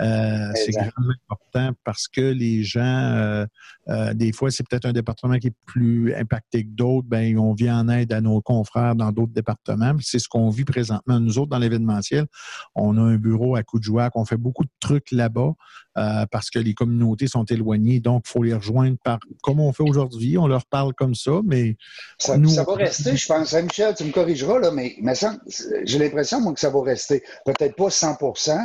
Euh, 0.00 0.52
c'est 0.54 0.78
important 0.78 1.72
parce 1.82 2.06
que 2.06 2.20
les 2.20 2.62
gens, 2.62 3.44
des 4.14 4.32
fois, 4.32 4.52
c'est 4.52 4.64
peut-être 4.68 4.84
un 4.86 4.92
département 4.92 5.38
qui 5.38 5.48
est 5.48 5.56
plus 5.64 6.14
impacté 6.14 6.64
que 6.64 6.70
d'autres. 6.70 7.08
Ben, 7.08 7.36
on 7.38 7.54
vient 7.54 7.80
en 7.80 7.88
aide 7.88 8.12
à 8.12 8.20
nos 8.20 8.40
confrères 8.40 8.94
dans 8.94 9.10
d'autres 9.10 9.32
départements 9.32 9.56
c'est 10.00 10.18
ce 10.18 10.28
qu'on 10.28 10.50
vit 10.50 10.64
présentement. 10.64 11.20
Nous 11.20 11.38
autres, 11.38 11.50
dans 11.50 11.58
l'événementiel, 11.58 12.26
on 12.74 12.96
a 12.98 13.00
un 13.00 13.16
bureau 13.16 13.56
à 13.56 13.62
Coudjouac, 13.62 14.12
on 14.16 14.24
fait 14.24 14.36
beaucoup 14.36 14.64
de 14.64 14.70
trucs 14.80 15.10
là-bas 15.10 15.52
euh, 15.98 16.26
parce 16.30 16.50
que 16.50 16.58
les 16.58 16.74
communautés 16.74 17.26
sont 17.26 17.44
éloignées, 17.44 18.00
donc 18.00 18.24
il 18.26 18.30
faut 18.30 18.42
les 18.42 18.54
rejoindre 18.54 18.96
par 19.02 19.18
comme 19.42 19.60
on 19.60 19.72
fait 19.72 19.82
aujourd'hui. 19.82 20.38
On 20.38 20.46
leur 20.46 20.66
parle 20.66 20.92
comme 20.94 21.14
ça, 21.14 21.40
mais 21.44 21.76
ça, 22.18 22.36
va 22.36 22.74
rester, 22.74 23.16
je 23.16 23.26
pense. 23.26 23.54
Hein, 23.54 23.62
Michel, 23.62 23.94
tu 23.94 24.04
me 24.04 24.12
corrigeras, 24.44 24.58
là, 24.58 24.70
mais, 24.70 24.96
j'ai 25.84 25.98
l'impression, 25.98 26.40
moi, 26.40 26.52
que 26.52 26.60
ça 26.60 26.70
va 26.70 26.82
rester. 26.82 27.22
Peut-être 27.44 27.76
pas 27.76 27.88
100% 27.88 28.58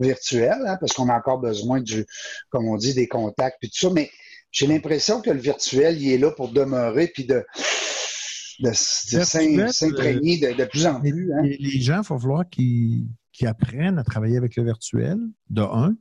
virtuel, 0.00 0.58
hein, 0.66 0.76
parce 0.80 0.92
qu'on 0.92 1.08
a 1.08 1.16
encore 1.16 1.38
besoin 1.38 1.80
du, 1.80 2.06
comme 2.50 2.68
on 2.68 2.76
dit, 2.76 2.94
des 2.94 3.08
contacts 3.08 3.62
et 3.62 3.68
tout 3.68 3.78
ça, 3.78 3.90
mais 3.90 4.10
j'ai 4.50 4.66
l'impression 4.66 5.20
que 5.20 5.30
le 5.30 5.40
virtuel, 5.40 6.00
il 6.00 6.12
est 6.12 6.18
là 6.18 6.30
pour 6.30 6.50
demeurer 6.50 7.08
puis 7.08 7.24
de 7.24 7.44
de, 8.60 8.72
s'imprégner 8.72 10.38
de, 10.38 10.64
plus 10.64 10.86
en 10.86 11.00
plus. 11.00 11.32
Hein. 11.32 11.42
Les, 11.42 11.80
gens, 11.80 12.02
il 12.02 12.08
va 12.08 12.18
falloir 12.18 12.48
qu'ils 12.48 13.06
apprennent 13.46 13.98
à 13.98 14.04
travailler 14.04 14.36
avec 14.36 14.56
le 14.56 14.64
virtuel, 14.64 15.18
de 15.50 15.62
un. 15.62 15.94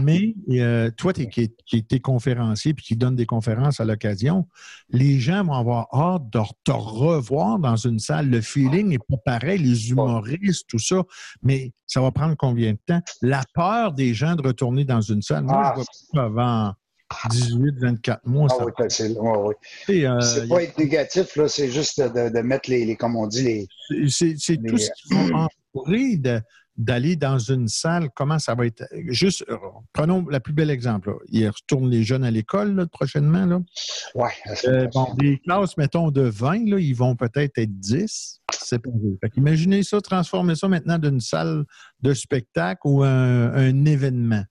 Mais 0.00 0.34
euh, 0.50 0.90
toi, 0.96 1.12
qui, 1.12 1.52
es 1.72 2.00
conférencier 2.00 2.74
puis 2.74 2.84
qui 2.84 2.96
donne 2.96 3.16
des 3.16 3.26
conférences 3.26 3.80
à 3.80 3.84
l'occasion, 3.84 4.48
les 4.90 5.18
gens 5.20 5.44
vont 5.44 5.54
avoir 5.54 5.88
hâte 5.92 6.30
de 6.30 6.40
te 6.64 6.72
revoir 6.72 7.58
dans 7.58 7.76
une 7.76 7.98
salle. 7.98 8.30
Le 8.30 8.40
feeling 8.40 8.88
n'est 8.88 8.98
pas 8.98 9.16
pareil, 9.24 9.58
les 9.58 9.90
humoristes, 9.90 10.66
tout 10.68 10.78
ça. 10.78 11.02
Mais 11.42 11.72
ça 11.86 12.00
va 12.00 12.10
prendre 12.10 12.34
combien 12.36 12.72
de 12.72 12.78
temps? 12.86 13.00
La 13.22 13.42
peur 13.54 13.92
des 13.92 14.14
gens 14.14 14.34
de 14.34 14.42
retourner 14.46 14.84
dans 14.84 15.00
une 15.00 15.22
salle. 15.22 15.44
Moi, 15.44 15.54
je 15.54 15.68
ah. 15.68 15.74
vois 15.74 15.84
pas 16.12 16.24
avant 16.24 16.74
18, 17.30 17.78
24 17.78 18.26
mois. 18.26 18.48
Ah 18.50 18.64
oui, 18.64 18.72
facile. 18.76 19.16
oui. 19.18 20.04
Euh, 20.04 20.20
c'est 20.20 20.48
pas 20.48 20.62
être 20.62 20.78
négatif, 20.78 21.36
là, 21.36 21.48
c'est 21.48 21.70
juste 21.70 22.00
de, 22.00 22.40
mettre 22.40 22.70
les, 22.70 22.96
comme 22.96 23.16
on 23.16 23.26
dit, 23.26 23.42
les. 23.90 24.08
C'est 24.08 24.34
tout 24.66 24.78
ce 24.78 24.90
qu'il 24.92 25.16
faut 25.16 25.34
entourer 25.74 26.20
d'aller 26.78 27.16
dans 27.16 27.38
une 27.38 27.68
salle, 27.68 28.08
comment 28.14 28.38
ça 28.38 28.54
va 28.54 28.66
être? 28.66 28.84
Juste, 29.08 29.44
euh, 29.50 29.56
prenons 29.92 30.24
la 30.28 30.40
plus 30.40 30.52
belle 30.52 30.70
exemple. 30.70 31.14
Ils 31.28 31.48
retournent 31.48 31.90
les 31.90 32.04
jeunes 32.04 32.24
à 32.24 32.30
l'école 32.30 32.88
prochainement. 32.88 33.44
Là. 33.44 33.60
Ouais, 34.14 34.30
euh, 34.66 34.86
bon, 34.94 35.12
des 35.18 35.38
classes, 35.38 35.76
mettons, 35.76 36.10
de 36.10 36.22
20, 36.22 36.70
là, 36.70 36.78
ils 36.78 36.94
vont 36.94 37.16
peut-être 37.16 37.58
être 37.58 37.78
10 37.78 38.40
séparés. 38.52 39.18
Imaginez 39.36 39.82
ça, 39.82 40.00
transformer 40.00 40.54
ça 40.54 40.68
maintenant 40.68 40.98
d'une 40.98 41.20
salle 41.20 41.64
de 42.00 42.14
spectacle 42.14 42.80
ou 42.84 43.02
un 43.02 43.84
événement 43.84 44.44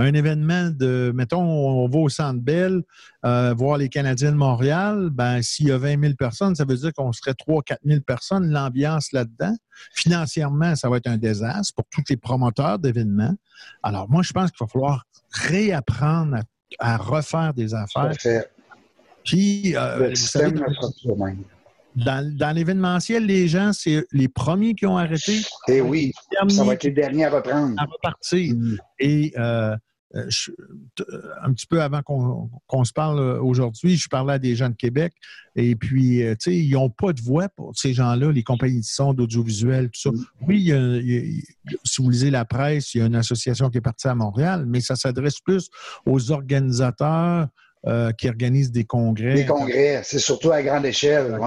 un 0.00 0.14
événement 0.14 0.70
de, 0.70 1.12
mettons, 1.14 1.42
on 1.42 1.88
va 1.88 1.98
au 1.98 2.08
Centre 2.08 2.40
Bell 2.40 2.82
euh, 3.24 3.54
voir 3.54 3.76
les 3.76 3.88
Canadiens 3.88 4.32
de 4.32 4.36
Montréal, 4.36 5.10
ben 5.12 5.42
s'il 5.42 5.68
y 5.68 5.72
a 5.72 5.78
20 5.78 6.00
000 6.00 6.14
personnes, 6.14 6.54
ça 6.54 6.64
veut 6.64 6.76
dire 6.76 6.92
qu'on 6.92 7.12
serait 7.12 7.34
3 7.34 7.62
4 7.62 7.80
000 7.84 8.00
personnes, 8.00 8.50
l'ambiance 8.50 9.12
là-dedans. 9.12 9.54
Financièrement, 9.94 10.74
ça 10.76 10.88
va 10.88 10.98
être 10.98 11.06
un 11.06 11.18
désastre 11.18 11.74
pour 11.74 11.84
tous 11.90 12.04
les 12.08 12.16
promoteurs 12.16 12.78
d'événements. 12.78 13.34
Alors, 13.82 14.08
moi, 14.10 14.22
je 14.22 14.32
pense 14.32 14.50
qu'il 14.50 14.64
va 14.64 14.68
falloir 14.68 15.04
réapprendre 15.32 16.38
à, 16.78 16.96
refaire 16.96 17.52
des 17.54 17.74
affaires. 17.74 18.12
Puis, 19.24 19.76
euh, 19.76 20.12
dans, 21.96 22.36
dans 22.36 22.54
l'événementiel, 22.54 23.26
les 23.26 23.48
gens, 23.48 23.72
c'est 23.72 24.04
les 24.12 24.28
premiers 24.28 24.74
qui 24.74 24.86
ont 24.86 24.96
arrêté. 24.96 25.40
Eh 25.68 25.80
oui, 25.80 26.12
ça 26.48 26.64
va 26.64 26.74
être 26.74 26.84
les 26.84 26.92
derniers 26.92 27.24
à 27.24 27.30
reprendre. 27.30 27.74
À 27.78 27.84
repartir. 27.84 28.54
Mm. 28.54 28.76
Et 29.00 29.32
euh, 29.36 29.76
euh, 30.16 30.28
euh, 31.00 31.22
un 31.42 31.52
petit 31.52 31.66
peu 31.66 31.80
avant 31.82 32.02
qu'on 32.02 32.84
se 32.84 32.92
parle 32.92 33.20
aujourd'hui, 33.40 33.96
je 33.96 34.08
parlais 34.08 34.34
à 34.34 34.38
des 34.38 34.56
gens 34.56 34.68
de 34.68 34.74
Québec 34.74 35.12
et 35.56 35.76
puis, 35.76 36.18
tu 36.18 36.36
sais, 36.38 36.56
ils 36.56 36.72
n'ont 36.72 36.90
pas 36.90 37.12
de 37.12 37.20
voix 37.20 37.48
pour 37.48 37.76
ces 37.76 37.92
gens-là, 37.92 38.30
les 38.30 38.42
compagnies 38.42 38.80
de 38.80 38.84
son, 38.84 39.14
d'audiovisuel, 39.14 39.90
tout 39.90 40.00
ça. 40.00 40.10
Oui, 40.46 40.72
si 41.84 42.02
vous 42.02 42.10
lisez 42.10 42.30
la 42.30 42.44
presse, 42.44 42.94
il 42.94 42.98
y 42.98 43.00
a 43.02 43.06
une 43.06 43.16
association 43.16 43.68
qui 43.70 43.78
est 43.78 43.82
partie 43.82 44.08
à 44.08 44.14
Montréal, 44.14 44.64
mais 44.66 44.80
ça 44.80 44.96
s'adresse 44.96 45.40
plus 45.40 45.68
aux 46.06 46.30
organisateurs, 46.30 47.48
euh, 47.86 48.12
qui 48.12 48.28
organisent 48.28 48.72
des 48.72 48.84
congrès. 48.84 49.32
Des 49.32 49.46
congrès, 49.46 50.02
c'est 50.04 50.18
surtout 50.18 50.52
à 50.52 50.62
grande 50.62 50.84
échelle. 50.84 51.38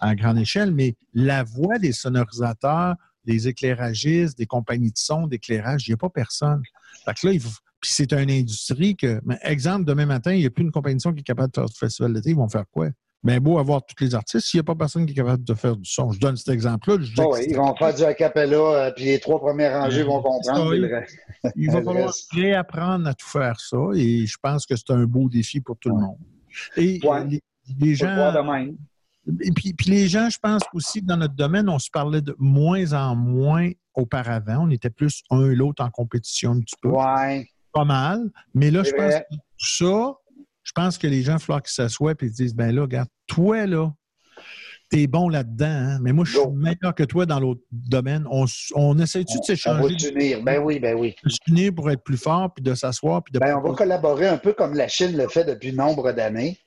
à 0.00 0.14
grande 0.16 0.38
échelle, 0.38 0.72
mais 0.72 0.96
la 1.14 1.44
voix 1.44 1.78
des 1.78 1.92
sonorisateurs, 1.92 2.96
des 3.24 3.46
éclairagistes, 3.46 4.36
des 4.36 4.46
compagnies 4.46 4.90
de 4.90 4.98
son, 4.98 5.28
d'éclairage, 5.28 5.86
il 5.86 5.92
n'y 5.92 5.94
a 5.94 5.98
pas 5.98 6.08
personne. 6.08 6.62
Fait 7.04 7.14
que 7.14 7.28
là, 7.28 7.32
il 7.34 7.40
faut, 7.40 7.50
puis 7.82 7.90
c'est 7.92 8.12
une 8.12 8.30
industrie 8.30 8.94
que, 8.96 9.20
exemple, 9.42 9.84
demain 9.84 10.06
matin, 10.06 10.32
il 10.32 10.38
n'y 10.38 10.46
a 10.46 10.50
plus 10.50 10.62
une 10.62 10.70
compétition 10.70 11.12
qui 11.12 11.20
est 11.20 11.24
capable 11.24 11.50
de 11.50 11.56
faire 11.56 11.66
du 11.66 11.76
festival 11.76 12.14
d'été, 12.14 12.30
ils 12.30 12.36
vont 12.36 12.48
faire 12.48 12.64
quoi? 12.70 12.88
Bien 13.24 13.40
beau 13.40 13.58
avoir 13.58 13.84
tous 13.84 14.02
les 14.02 14.14
artistes, 14.14 14.46
s'il 14.46 14.58
n'y 14.58 14.60
a 14.62 14.64
pas 14.64 14.76
personne 14.76 15.04
qui 15.04 15.12
est 15.12 15.16
capable 15.16 15.42
de 15.42 15.54
faire 15.54 15.76
du 15.76 15.84
son. 15.84 16.10
Je 16.12 16.20
donne 16.20 16.36
cet 16.36 16.48
exemple-là. 16.48 16.96
Oh 17.18 17.34
oui, 17.34 17.46
ils 17.48 17.56
vont 17.56 17.74
faire 17.74 17.92
du 17.92 18.02
acapella, 18.04 18.56
euh, 18.56 18.90
puis 18.94 19.04
les 19.04 19.18
trois 19.18 19.40
premières 19.40 19.80
rangées 19.80 20.04
vont 20.04 20.22
comprendre. 20.22 20.74
il, 21.56 21.70
va 21.70 21.82
falloir 21.82 22.12
réapprendre 22.32 23.08
à 23.08 23.14
tout 23.14 23.28
faire 23.28 23.58
ça, 23.58 23.78
et 23.94 24.26
je 24.26 24.36
pense 24.40 24.64
que 24.64 24.76
c'est 24.76 24.90
un 24.90 25.04
beau 25.04 25.28
défi 25.28 25.60
pour 25.60 25.76
tout 25.76 25.88
le 25.88 25.96
monde. 25.96 26.18
Et 26.76 27.00
les, 27.80 27.94
gens. 27.96 28.32
Et 29.40 29.52
puis, 29.52 29.72
puis, 29.72 29.90
les 29.90 30.06
gens, 30.06 30.28
je 30.30 30.38
pense 30.38 30.62
aussi 30.72 31.00
que 31.00 31.06
dans 31.06 31.16
notre 31.16 31.34
domaine, 31.34 31.68
on 31.68 31.78
se 31.80 31.90
parlait 31.90 32.22
de 32.22 32.34
moins 32.38 32.92
en 32.92 33.16
moins 33.16 33.70
auparavant. 33.94 34.66
On 34.66 34.70
était 34.70 34.90
plus 34.90 35.22
un 35.30 35.50
et 35.50 35.54
l'autre 35.54 35.84
en 35.84 35.90
compétition 35.90 36.52
un 36.52 36.60
petit 36.60 36.76
peu. 36.80 36.88
Ouais. 36.88 37.46
Pas 37.72 37.84
mal. 37.84 38.30
Mais 38.54 38.70
là, 38.70 38.82
je 38.82 38.92
pense 38.92 39.14
que 39.14 39.34
tout 39.34 39.76
ça, 39.76 40.14
je 40.62 40.72
pense 40.72 40.98
que 40.98 41.06
les 41.06 41.22
gens, 41.22 41.32
il 41.32 41.36
va 41.36 41.38
falloir 41.38 41.62
qu'ils 41.62 41.72
s'assoient 41.72 42.14
et 42.20 42.28
se 42.28 42.34
disent 42.34 42.54
ben 42.54 42.74
là, 42.74 42.82
regarde, 42.82 43.08
toi, 43.26 43.66
là, 43.66 43.92
t'es 44.90 45.06
bon 45.06 45.30
là-dedans, 45.30 45.66
hein, 45.66 45.98
mais 46.02 46.12
moi, 46.12 46.26
je 46.26 46.32
suis 46.38 46.48
meilleur 46.54 46.94
que 46.94 47.02
toi 47.04 47.24
dans 47.24 47.40
l'autre 47.40 47.62
domaine. 47.72 48.26
On, 48.30 48.44
on 48.74 48.98
essaie-tu 48.98 49.38
de 49.38 49.44
s'échanger? 49.44 49.78
On 49.80 50.38
va 50.38 50.42
ben 50.42 50.62
oui, 50.62 50.78
ben 50.78 50.94
oui. 50.98 51.14
De 51.24 51.30
s'unir 51.30 51.74
pour 51.74 51.90
être 51.90 52.04
plus 52.04 52.18
fort, 52.18 52.52
puis 52.54 52.62
de 52.62 52.74
s'asseoir. 52.74 53.24
Puis 53.24 53.32
de 53.32 53.38
ben, 53.38 53.56
on 53.56 53.66
va 53.66 53.74
collaborer 53.74 54.28
un 54.28 54.36
peu 54.36 54.52
comme 54.52 54.74
la 54.74 54.88
Chine 54.88 55.16
le 55.16 55.28
fait 55.28 55.44
depuis 55.44 55.72
nombre 55.72 56.12
d'années. 56.12 56.58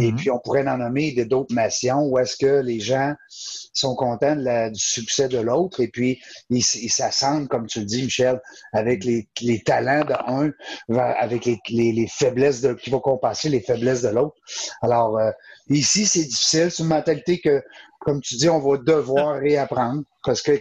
Et 0.00 0.12
mhm. 0.12 0.16
puis, 0.16 0.30
on 0.30 0.38
pourrait 0.38 0.66
en 0.66 0.78
nommer 0.78 1.12
d'autres 1.26 1.54
nations 1.54 2.06
où 2.06 2.18
est-ce 2.18 2.36
que 2.36 2.60
les 2.62 2.80
gens 2.80 3.14
sont 3.28 3.94
contents 3.94 4.36
du 4.36 4.80
succès 4.80 5.28
de 5.28 5.38
l'autre 5.38 5.80
et 5.80 5.88
puis 5.88 6.20
ils 6.48 6.62
s'assemblent, 6.62 7.48
comme 7.48 7.66
tu 7.66 7.80
le 7.80 7.84
dis, 7.84 8.02
Michel, 8.02 8.40
avec 8.72 9.04
les, 9.04 9.28
talents 9.64 10.04
de 10.04 10.14
un, 10.26 10.52
avec 10.96 11.44
les, 11.68 12.06
faiblesses 12.08 12.62
de, 12.62 12.72
qui 12.72 12.90
vont 12.90 13.00
compenser 13.00 13.48
les 13.48 13.60
faiblesses 13.60 14.02
de 14.02 14.08
l'autre. 14.08 14.36
Alors, 14.80 15.18
euh, 15.18 15.30
ici, 15.68 16.06
c'est 16.06 16.24
difficile. 16.24 16.70
C'est 16.70 16.82
une 16.82 16.88
mentalité 16.88 17.40
que, 17.40 17.62
comme 18.00 18.20
tu 18.20 18.36
dis, 18.36 18.48
on 18.48 18.60
va 18.60 18.78
devoir 18.78 19.38
réapprendre 19.38 20.02
parce 20.22 20.40
que 20.40 20.52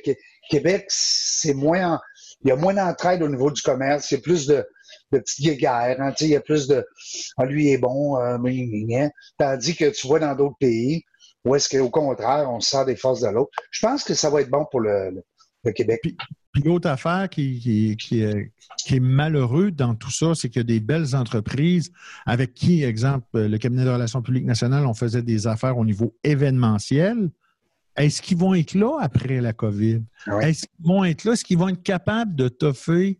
Québec, 0.49 0.85
c'est 0.89 1.53
moins, 1.53 2.01
il 2.43 2.49
y 2.49 2.51
a 2.51 2.55
moins 2.55 2.73
d'entraide 2.73 3.21
au 3.23 3.29
niveau 3.29 3.51
du 3.51 3.61
commerce. 3.61 4.07
C'est 4.09 4.21
plus 4.21 4.47
de, 4.47 4.65
de 5.11 5.19
petites 5.19 5.59
guerres. 5.59 5.99
Hein, 5.99 6.13
il 6.19 6.27
y 6.27 6.35
a 6.35 6.41
plus 6.41 6.67
de 6.67 6.85
ah, 7.37 7.45
lui 7.45 7.71
est 7.71 7.77
bon, 7.77 8.19
euh, 8.19 9.07
tandis 9.37 9.75
que 9.75 9.89
tu 9.89 10.07
vois 10.07 10.19
dans 10.19 10.35
d'autres 10.35 10.57
pays 10.59 11.03
où 11.45 11.55
est-ce 11.55 11.69
qu'au 11.69 11.89
contraire, 11.89 12.49
on 12.49 12.59
sort 12.59 12.85
des 12.85 12.95
forces 12.95 13.21
de 13.21 13.27
l'autre. 13.27 13.51
Je 13.71 13.85
pense 13.85 14.03
que 14.03 14.13
ça 14.13 14.29
va 14.29 14.41
être 14.41 14.49
bon 14.49 14.65
pour 14.69 14.79
le, 14.79 15.23
Québec. 15.75 15.99
Puis, 16.01 16.63
l'autre 16.63 16.89
affaire 16.89 17.29
qui, 17.29 17.91
est, 17.91 17.95
qui, 17.95 18.21
est, 18.21 18.99
malheureux 18.99 19.71
dans 19.71 19.95
tout 19.95 20.11
ça, 20.11 20.35
c'est 20.35 20.49
qu'il 20.49 20.59
y 20.59 20.61
a 20.61 20.63
des 20.63 20.79
belles 20.79 21.15
entreprises 21.15 21.91
avec 22.25 22.53
qui, 22.53 22.83
exemple, 22.83 23.25
le 23.33 23.57
cabinet 23.57 23.85
de 23.85 23.89
relations 23.89 24.21
publiques 24.21 24.45
nationales, 24.45 24.85
on 24.85 24.93
faisait 24.93 25.21
des 25.21 25.47
affaires 25.47 25.77
au 25.77 25.85
niveau 25.85 26.15
événementiel. 26.23 27.29
Est-ce 27.95 28.21
qu'ils 28.21 28.37
vont 28.37 28.53
être 28.53 28.73
là 28.73 28.97
après 29.01 29.39
la 29.39 29.53
COVID? 29.53 30.01
Ah 30.27 30.39
Est-ce 30.47 30.61
qu'ils 30.61 30.85
vont 30.85 31.03
être 31.03 31.23
là? 31.23 31.33
Est-ce 31.33 31.43
qu'ils 31.43 31.57
vont 31.57 31.69
être 31.69 31.83
capables 31.83 32.35
de 32.35 32.47
toffer 32.47 33.19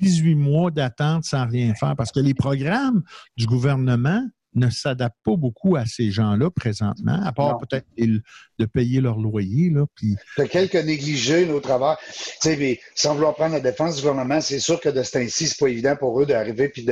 18 0.00 0.34
mm. 0.34 0.38
mois 0.38 0.70
d'attente 0.70 1.24
sans 1.24 1.46
rien 1.46 1.74
faire? 1.74 1.94
Parce 1.96 2.12
que 2.12 2.20
les 2.20 2.34
programmes 2.34 3.02
du 3.36 3.46
gouvernement 3.46 4.22
ne 4.54 4.70
s'adaptent 4.70 5.18
pas 5.24 5.36
beaucoup 5.36 5.76
à 5.76 5.86
ces 5.86 6.10
gens-là 6.10 6.50
présentement, 6.50 7.20
à 7.24 7.32
part 7.32 7.58
peut-être 7.58 7.86
de 7.98 8.64
payer 8.64 9.00
leur 9.00 9.18
loyer. 9.18 9.70
Là, 9.70 9.86
puis... 9.94 10.16
Il 10.36 10.40
y 10.40 10.42
a 10.42 10.48
quelques 10.48 10.74
négligés 10.74 11.48
au 11.50 11.60
travers. 11.60 11.96
Tu 12.40 12.54
sais, 12.54 12.80
sans 12.94 13.14
vouloir 13.14 13.34
prendre 13.34 13.54
la 13.54 13.60
défense 13.60 13.96
du 13.96 14.02
gouvernement, 14.02 14.40
c'est 14.40 14.58
sûr 14.58 14.80
que 14.80 14.88
de 14.88 15.02
ce 15.02 15.12
temps-ci, 15.12 15.48
c'est 15.48 15.58
pas 15.58 15.68
évident 15.68 15.96
pour 15.96 16.20
eux 16.20 16.26
d'arriver 16.26 16.68
puis 16.68 16.84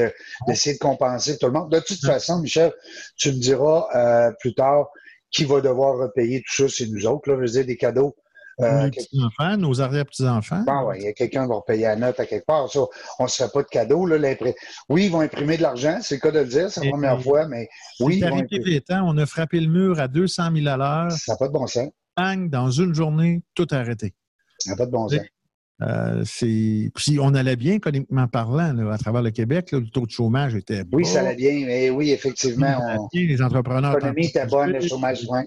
d'essayer 0.47 0.75
de, 0.75 0.79
compenser 0.79 1.39
tout 1.39 1.47
le 1.47 1.53
monde. 1.53 1.71
De 1.71 1.81
toute 1.81 2.05
façon, 2.05 2.41
Michel, 2.41 2.73
tu 3.17 3.33
me 3.33 3.39
diras 3.39 3.87
euh, 3.95 4.31
plus 4.41 4.55
tard 4.55 4.89
qui 5.30 5.45
va 5.45 5.61
devoir 5.61 5.99
repayer 5.99 6.42
tout 6.42 6.68
ça, 6.68 6.68
c'est 6.68 6.87
nous 6.88 7.06
autres. 7.06 7.28
Là, 7.28 7.37
je 7.37 7.40
veux 7.40 7.52
dire, 7.52 7.66
des 7.66 7.76
cadeaux 7.76 8.16
euh, 8.61 8.85
nos 8.85 8.90
petits-enfants, 8.90 9.56
nos 9.59 9.80
arrière-petits-enfants. 9.83 10.64
Bon, 10.66 10.92
il 10.92 11.02
y 11.02 11.06
a 11.09 11.12
quelqu'un 11.12 11.42
qui 11.42 11.49
va 11.49 11.56
repayer 11.56 11.83
la 11.83 11.97
note 11.97 12.18
à 12.18 12.25
quelque 12.25 12.47
part. 12.47 12.71
Ça, 12.71 12.80
on 13.18 13.25
ne 13.25 13.28
se 13.28 13.42
fait 13.42 13.52
pas 13.52 13.62
de 13.62 13.68
cadeaux. 13.68 14.06
Là, 14.06 14.35
oui, 14.88 15.06
ils 15.06 15.11
vont 15.11 15.21
imprimer 15.21 15.59
de 15.59 15.62
l'argent, 15.62 15.99
c'est 16.00 16.16
le 16.16 16.21
cas 16.21 16.30
de 16.30 16.38
le 16.38 16.47
dire, 16.47 16.71
c'est 16.71 16.85
la 16.85 16.90
première 16.90 17.21
fois, 17.21 17.47
mais 17.47 17.68
oui. 18.00 18.21
C'est 18.21 18.26
arrêté 18.26 18.59
vite, 18.59 18.90
hein? 18.90 19.02
On 19.04 19.18
a 19.18 19.26
frappé 19.26 19.61
le 19.61 19.68
mur 19.68 20.00
à 20.00 20.09
200 20.09 20.54
000 20.54 20.66
à 20.68 20.76
l'heure. 20.76 21.12
Ça 21.12 21.33
n'a 21.33 21.37
pas 21.37 21.49
de 21.49 21.52
bon 21.52 21.66
sens. 21.66 21.88
Bang, 22.16 22.49
dans 22.49 22.71
une 22.71 22.95
journée, 22.95 23.42
tout 23.54 23.66
arrêté. 23.73 24.14
Ça 24.59 24.71
n'a 24.71 24.76
pas 24.76 24.87
de 24.87 24.90
bon 24.90 25.09
sens. 25.09 25.21
Euh, 25.83 26.25
Puis 26.95 27.18
on 27.21 27.35
allait 27.35 27.56
bien 27.56 27.75
économiquement 27.75 28.26
parlant 28.28 28.73
là, 28.73 28.95
à 28.95 28.99
travers 28.99 29.23
le 29.23 29.30
Québec. 29.30 29.73
le 29.73 29.87
taux 29.88 30.06
de 30.06 30.11
chômage 30.11 30.54
était 30.54 30.85
Oui, 30.92 31.04
ça 31.04 31.21
allait 31.21 31.35
bien. 31.35 31.66
Mais 31.66 31.90
oui, 31.90 32.11
effectivement. 32.11 32.78
Les 33.12 33.42
entrepreneurs. 33.42 33.95
L'économie 33.95 34.26
était 34.26 34.47
bonne, 34.47 34.73
le 34.73 34.80
chômage, 34.80 35.26
oui. 35.28 35.40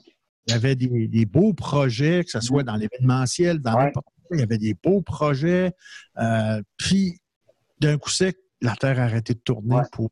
Il 0.47 0.53
y 0.53 0.55
avait 0.55 0.75
des, 0.75 1.25
beaux 1.25 1.53
projets, 1.53 2.23
que 2.23 2.31
ce 2.31 2.39
soit 2.39 2.63
dans 2.63 2.75
l'événementiel, 2.75 3.59
dans 3.59 3.77
n'importe 3.77 4.05
quoi. 4.05 4.37
Il 4.37 4.39
y 4.39 4.43
avait 4.43 4.57
des 4.57 4.73
beaux 4.73 5.01
projets. 5.01 5.73
Euh, 6.17 6.61
puis, 6.77 7.19
d'un 7.79 7.97
coup 7.97 8.09
sec, 8.09 8.37
la 8.61 8.75
Terre 8.75 8.99
a 8.99 9.03
arrêté 9.03 9.35
de 9.35 9.39
tourner 9.39 9.81
pour. 9.91 10.09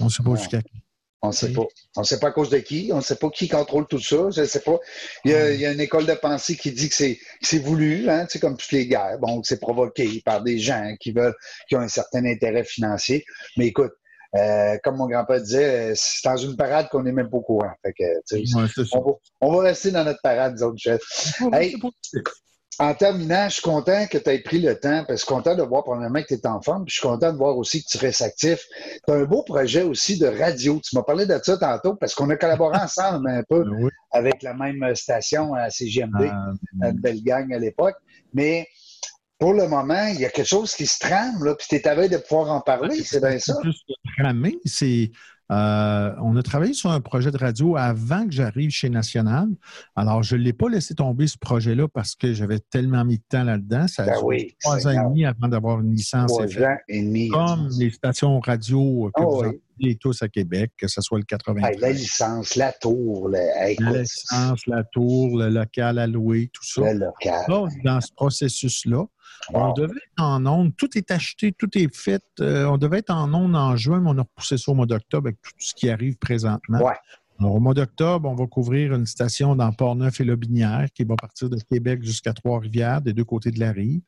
On 0.00 0.04
ne 0.04 0.08
sait 0.08 0.22
pas 0.22 0.36
jusqu'à 0.36 0.62
qui. 0.62 0.83
On 1.24 1.28
ne 1.28 1.32
sait 1.32 1.52
pas. 1.52 1.64
On 1.96 2.02
ne 2.02 2.06
sait 2.06 2.20
pas 2.20 2.28
à 2.28 2.30
cause 2.32 2.50
de 2.50 2.58
qui. 2.58 2.90
On 2.92 2.98
ne 2.98 3.02
sait 3.02 3.16
pas 3.16 3.30
qui 3.30 3.48
contrôle 3.48 3.86
tout 3.86 3.98
ça. 3.98 4.28
Je 4.30 4.42
ne 4.42 4.46
sais 4.46 4.60
pas. 4.60 4.78
Il 5.24 5.30
y, 5.30 5.34
a, 5.34 5.72
une 5.72 5.80
école 5.80 6.04
de 6.04 6.12
pensée 6.12 6.54
qui 6.54 6.70
dit 6.70 6.90
que 6.90 6.94
c'est 6.94 7.58
voulu, 7.58 8.10
hein, 8.10 8.26
comme 8.42 8.58
toutes 8.58 8.72
les 8.72 8.86
guerres. 8.86 9.18
Bon, 9.20 9.42
c'est 9.42 9.58
provoqué 9.58 10.20
par 10.22 10.42
des 10.42 10.58
gens 10.58 10.94
qui 11.00 11.12
veulent, 11.12 11.34
qui 11.66 11.76
ont 11.76 11.80
un 11.80 11.88
certain 11.88 12.26
intérêt 12.26 12.64
financier. 12.64 13.24
Mais 13.56 13.68
écoute, 13.68 13.92
euh, 14.36 14.76
comme 14.84 14.96
mon 14.96 15.06
grand-père 15.06 15.40
disait, 15.40 15.94
c'est 15.96 16.28
dans 16.28 16.36
une 16.36 16.56
parade 16.56 16.88
qu'on 16.90 17.02
n'est 17.02 17.12
même 17.12 17.30
pas 17.30 17.38
au 17.38 17.42
courant. 17.42 17.72
on, 19.40 19.52
va, 19.52 19.62
rester 19.62 19.92
dans 19.92 20.04
notre 20.04 20.20
parade, 20.22 20.54
disons, 20.54 20.74
en 22.78 22.94
terminant, 22.94 23.48
je 23.48 23.54
suis 23.54 23.62
content 23.62 24.06
que 24.06 24.18
tu 24.18 24.30
aies 24.30 24.40
pris 24.40 24.60
le 24.60 24.78
temps, 24.78 25.04
parce 25.06 25.06
que 25.06 25.12
je 25.12 25.24
suis 25.24 25.34
content 25.34 25.54
de 25.54 25.62
voir 25.62 25.84
probablement 25.84 26.22
que 26.22 26.28
tu 26.28 26.34
es 26.34 26.46
en 26.46 26.60
forme, 26.60 26.84
puis 26.84 26.94
je 26.94 27.00
suis 27.00 27.08
content 27.08 27.32
de 27.32 27.38
voir 27.38 27.56
aussi 27.56 27.84
que 27.84 27.88
tu 27.88 27.98
restes 27.98 28.22
actif. 28.22 28.64
Tu 29.06 29.12
as 29.12 29.16
un 29.16 29.24
beau 29.24 29.42
projet 29.42 29.82
aussi 29.82 30.18
de 30.18 30.26
radio. 30.26 30.80
Tu 30.82 30.96
m'as 30.96 31.02
parlé 31.02 31.26
de 31.26 31.38
ça 31.42 31.56
tantôt, 31.56 31.94
parce 31.94 32.14
qu'on 32.14 32.30
a 32.30 32.36
collaboré 32.36 32.78
ensemble 32.78 33.28
un 33.28 33.42
peu 33.48 33.64
avec 34.10 34.42
la 34.42 34.54
même 34.54 34.94
station 34.94 35.54
à 35.54 35.70
CGMD, 35.70 36.30
ah, 36.30 36.52
une 36.82 37.00
belle 37.00 37.22
gang 37.22 37.52
à 37.52 37.58
l'époque. 37.58 37.96
Mais 38.32 38.66
pour 39.38 39.52
le 39.52 39.68
moment, 39.68 40.06
il 40.12 40.20
y 40.20 40.24
a 40.24 40.30
quelque 40.30 40.46
chose 40.46 40.74
qui 40.74 40.86
se 40.86 40.98
trame, 40.98 41.44
là, 41.44 41.54
puis 41.54 41.66
tu 41.68 41.76
es 41.76 41.86
à 41.86 41.94
de 41.94 42.16
pouvoir 42.16 42.50
en 42.50 42.60
parler, 42.60 43.02
c'est 43.04 43.20
bien 43.20 43.38
ça. 43.38 43.54
Tramer, 44.18 44.58
c'est. 44.64 45.10
Euh, 45.52 46.14
on 46.22 46.36
a 46.36 46.42
travaillé 46.42 46.72
sur 46.72 46.90
un 46.90 47.00
projet 47.00 47.30
de 47.30 47.36
radio 47.36 47.76
avant 47.76 48.26
que 48.26 48.32
j'arrive 48.32 48.70
chez 48.70 48.88
National. 48.88 49.48
Alors, 49.94 50.22
je 50.22 50.36
ne 50.36 50.40
l'ai 50.40 50.52
pas 50.52 50.68
laissé 50.68 50.94
tomber 50.94 51.26
ce 51.26 51.36
projet-là 51.38 51.86
parce 51.88 52.14
que 52.14 52.32
j'avais 52.32 52.60
tellement 52.60 53.04
mis 53.04 53.18
de 53.18 53.22
temps 53.28 53.44
là-dedans. 53.44 53.86
Ça 53.88 54.04
a 54.04 54.06
ben 54.06 54.20
oui, 54.22 54.56
trois 54.60 54.86
ans 54.86 54.90
et 54.90 55.08
demi 55.08 55.24
avant 55.24 55.48
d'avoir 55.48 55.80
une 55.80 55.94
licence. 55.94 56.32
Trois 56.32 56.46
ans 56.46 56.76
et 56.88 57.02
demi. 57.02 57.28
Comme 57.28 57.68
les 57.78 57.90
stations 57.90 58.40
radio 58.40 59.10
que 59.14 59.22
oh, 59.22 59.42
vous 59.42 59.48
oui. 59.50 59.60
Tous 60.00 60.22
à 60.22 60.28
Québec, 60.28 60.72
que 60.76 60.88
ce 60.88 61.00
soit 61.00 61.18
le 61.18 61.24
80. 61.24 61.60
la 61.78 61.90
licence, 61.90 62.56
la 62.56 62.72
tour. 62.72 63.28
la 63.28 63.72
licence, 63.72 64.66
la 64.66 64.84
tour, 64.84 65.38
le 65.38 65.48
local 65.48 65.98
à 65.98 66.06
louer, 66.06 66.50
tout 66.52 66.64
ça. 66.64 66.92
Le 66.92 66.98
local. 66.98 67.44
dans 67.84 68.00
ce 68.00 68.12
processus-là, 68.14 69.04
on 69.52 69.72
devait 69.72 69.92
être 69.96 70.22
en 70.22 70.46
onde. 70.46 70.76
Tout 70.76 70.96
est 70.96 71.10
acheté, 71.10 71.52
tout 71.52 71.70
est 71.76 71.94
fait. 71.94 72.22
Euh, 72.40 72.66
on 72.66 72.78
devait 72.78 72.98
être 72.98 73.10
en 73.10 73.32
onde 73.34 73.56
en 73.56 73.76
juin, 73.76 74.00
mais 74.00 74.10
on 74.10 74.18
a 74.18 74.22
repoussé 74.22 74.56
ça 74.56 74.72
au 74.72 74.74
mois 74.74 74.86
d'octobre 74.86 75.28
avec 75.28 75.40
tout 75.42 75.52
ce 75.58 75.74
qui 75.74 75.90
arrive 75.90 76.16
présentement. 76.16 76.78
Ouais 76.78 76.94
au 77.44 77.60
mois 77.60 77.74
d'octobre, 77.74 78.28
on 78.28 78.34
va 78.34 78.46
couvrir 78.46 78.94
une 78.94 79.06
station 79.06 79.56
dans 79.56 79.72
Port-Neuf 79.72 80.20
et 80.20 80.24
Lobinière 80.24 80.86
qui 80.94 81.04
va 81.04 81.16
partir 81.16 81.48
de 81.48 81.58
Québec 81.70 82.02
jusqu'à 82.02 82.32
Trois-Rivières, 82.32 83.00
des 83.00 83.12
deux 83.12 83.24
côtés 83.24 83.50
de 83.50 83.60
la 83.60 83.72
rive. 83.72 84.00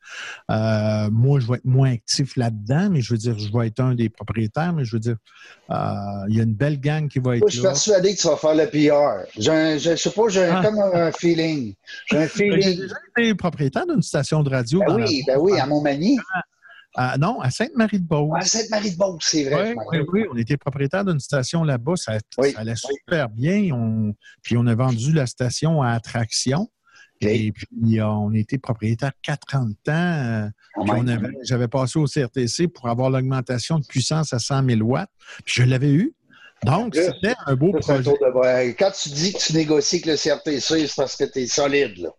Euh, 0.50 1.10
moi, 1.10 1.40
je 1.40 1.46
vais 1.46 1.54
être 1.54 1.64
moins 1.64 1.92
actif 1.92 2.36
là-dedans, 2.36 2.90
mais 2.90 3.00
je 3.00 3.12
veux 3.12 3.18
dire, 3.18 3.38
je 3.38 3.52
vais 3.56 3.68
être 3.68 3.80
un 3.80 3.94
des 3.94 4.08
propriétaires, 4.08 4.72
mais 4.72 4.84
je 4.84 4.92
veux 4.92 5.00
dire, 5.00 5.16
euh, 5.70 5.74
il 6.28 6.36
y 6.36 6.40
a 6.40 6.42
une 6.42 6.54
belle 6.54 6.80
gang 6.80 7.08
qui 7.08 7.18
va 7.18 7.36
être 7.36 7.40
moi, 7.40 7.50
Je 7.50 7.58
suis 7.58 7.62
persuadé 7.62 8.14
que 8.14 8.20
tu 8.20 8.28
vas 8.28 8.36
faire 8.36 8.54
le 8.54 8.66
PR. 8.66 9.28
je 9.38 9.90
ne 9.90 9.96
sais 9.96 10.10
pas, 10.10 10.28
j'ai 10.28 10.44
ah. 10.44 10.62
comme 10.64 10.78
un 10.78 11.12
feeling. 11.12 11.74
J'ai 12.06 12.16
un 12.16 12.20
ben, 12.20 12.28
feeling. 12.28 12.62
J'ai 12.62 12.76
déjà 12.76 12.96
été 13.16 13.34
propriétaire 13.34 13.86
d'une 13.86 14.02
station 14.02 14.42
de 14.42 14.50
radio. 14.50 14.82
Ben 14.86 14.96
oui, 14.96 15.22
ben 15.26 15.38
oui, 15.38 15.58
à 15.58 15.66
Montmagny. 15.66 16.18
Non, 17.18 17.40
à 17.40 17.50
Sainte-Marie-de-Beauce. 17.50 18.34
À 18.36 18.40
Sainte-Marie-de-beauce, 18.42 19.24
c'est 19.28 19.44
vrai. 19.44 19.74
Oui, 19.92 19.98
oui, 20.12 20.24
on 20.32 20.36
était 20.36 20.56
propriétaire 20.56 21.04
d'une 21.04 21.20
station 21.20 21.62
là-bas. 21.64 21.96
Ça, 21.96 22.18
allait 22.56 22.74
super 22.76 23.28
bien. 23.28 23.70
On, 23.72 24.14
puis 24.42 24.56
on 24.56 24.66
a 24.66 24.74
vendu 24.74 25.12
la 25.12 25.26
station 25.26 25.82
à 25.82 25.90
attraction. 25.90 26.70
Et 27.20 27.52
puis, 27.52 28.00
on 28.02 28.32
était 28.34 28.58
propriétaire 28.58 29.12
40 29.22 29.88
ans. 29.88 30.50
Oh 30.76 30.84
j'avais 31.42 31.68
passé 31.68 31.98
au 31.98 32.06
CRTC 32.06 32.68
pour 32.68 32.88
avoir 32.88 33.08
l'augmentation 33.08 33.78
de 33.78 33.86
puissance 33.86 34.32
à 34.32 34.38
100 34.38 34.68
000 34.68 34.80
watts. 34.82 35.08
Puis 35.44 35.62
je 35.62 35.62
l'avais 35.62 35.92
eu. 35.92 36.14
Donc, 36.64 36.94
c'était 36.94 37.34
un 37.46 37.54
beau 37.54 37.72
projet. 37.72 38.14
Quand 38.78 38.90
tu 38.90 39.10
dis 39.10 39.32
que 39.32 39.38
tu 39.38 39.54
négocies 39.54 40.02
avec 40.04 40.06
le 40.06 40.16
CRTC, 40.16 40.86
c'est 40.86 40.96
parce 40.96 41.16
que 41.16 41.24
tu 41.24 41.40
es 41.40 41.46
solide. 41.46 41.98
Là. 41.98 42.10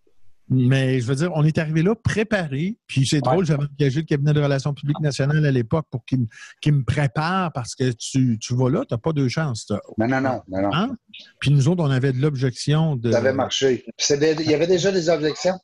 Mais 0.49 0.99
je 1.01 1.05
veux 1.05 1.15
dire, 1.15 1.31
on 1.33 1.43
est 1.43 1.57
arrivé 1.57 1.83
là 1.83 1.93
préparé. 1.95 2.77
Puis 2.87 3.05
c'est 3.05 3.19
drôle, 3.21 3.45
j'avais 3.45 3.63
engagé 3.63 3.99
le 3.99 4.05
cabinet 4.05 4.33
de 4.33 4.41
relations 4.41 4.73
publiques 4.73 4.99
nationales 4.99 5.45
à 5.45 5.51
l'époque 5.51 5.85
pour 5.89 6.05
qu'il 6.05 6.73
me 6.73 6.83
prépare 6.83 7.51
parce 7.51 7.75
que 7.75 7.91
tu, 7.91 8.37
tu 8.39 8.55
vas 8.55 8.69
là, 8.69 8.85
tu 8.87 8.93
n'as 8.93 8.97
pas 8.97 9.11
deux 9.11 9.27
chances. 9.27 9.69
Non, 9.97 10.07
non, 10.07 10.21
non. 10.21 10.41
non, 10.47 10.73
hein? 10.73 10.95
Puis 11.39 11.51
nous 11.51 11.67
autres, 11.67 11.83
on 11.83 11.91
avait 11.91 12.13
de 12.13 12.19
l'objection 12.19 12.95
de. 12.95 13.11
Ça 13.11 13.17
avait 13.17 13.33
marché. 13.33 13.85
il 14.09 14.49
y 14.49 14.53
avait 14.53 14.67
déjà 14.67 14.91
des 14.91 15.09
objections? 15.09 15.59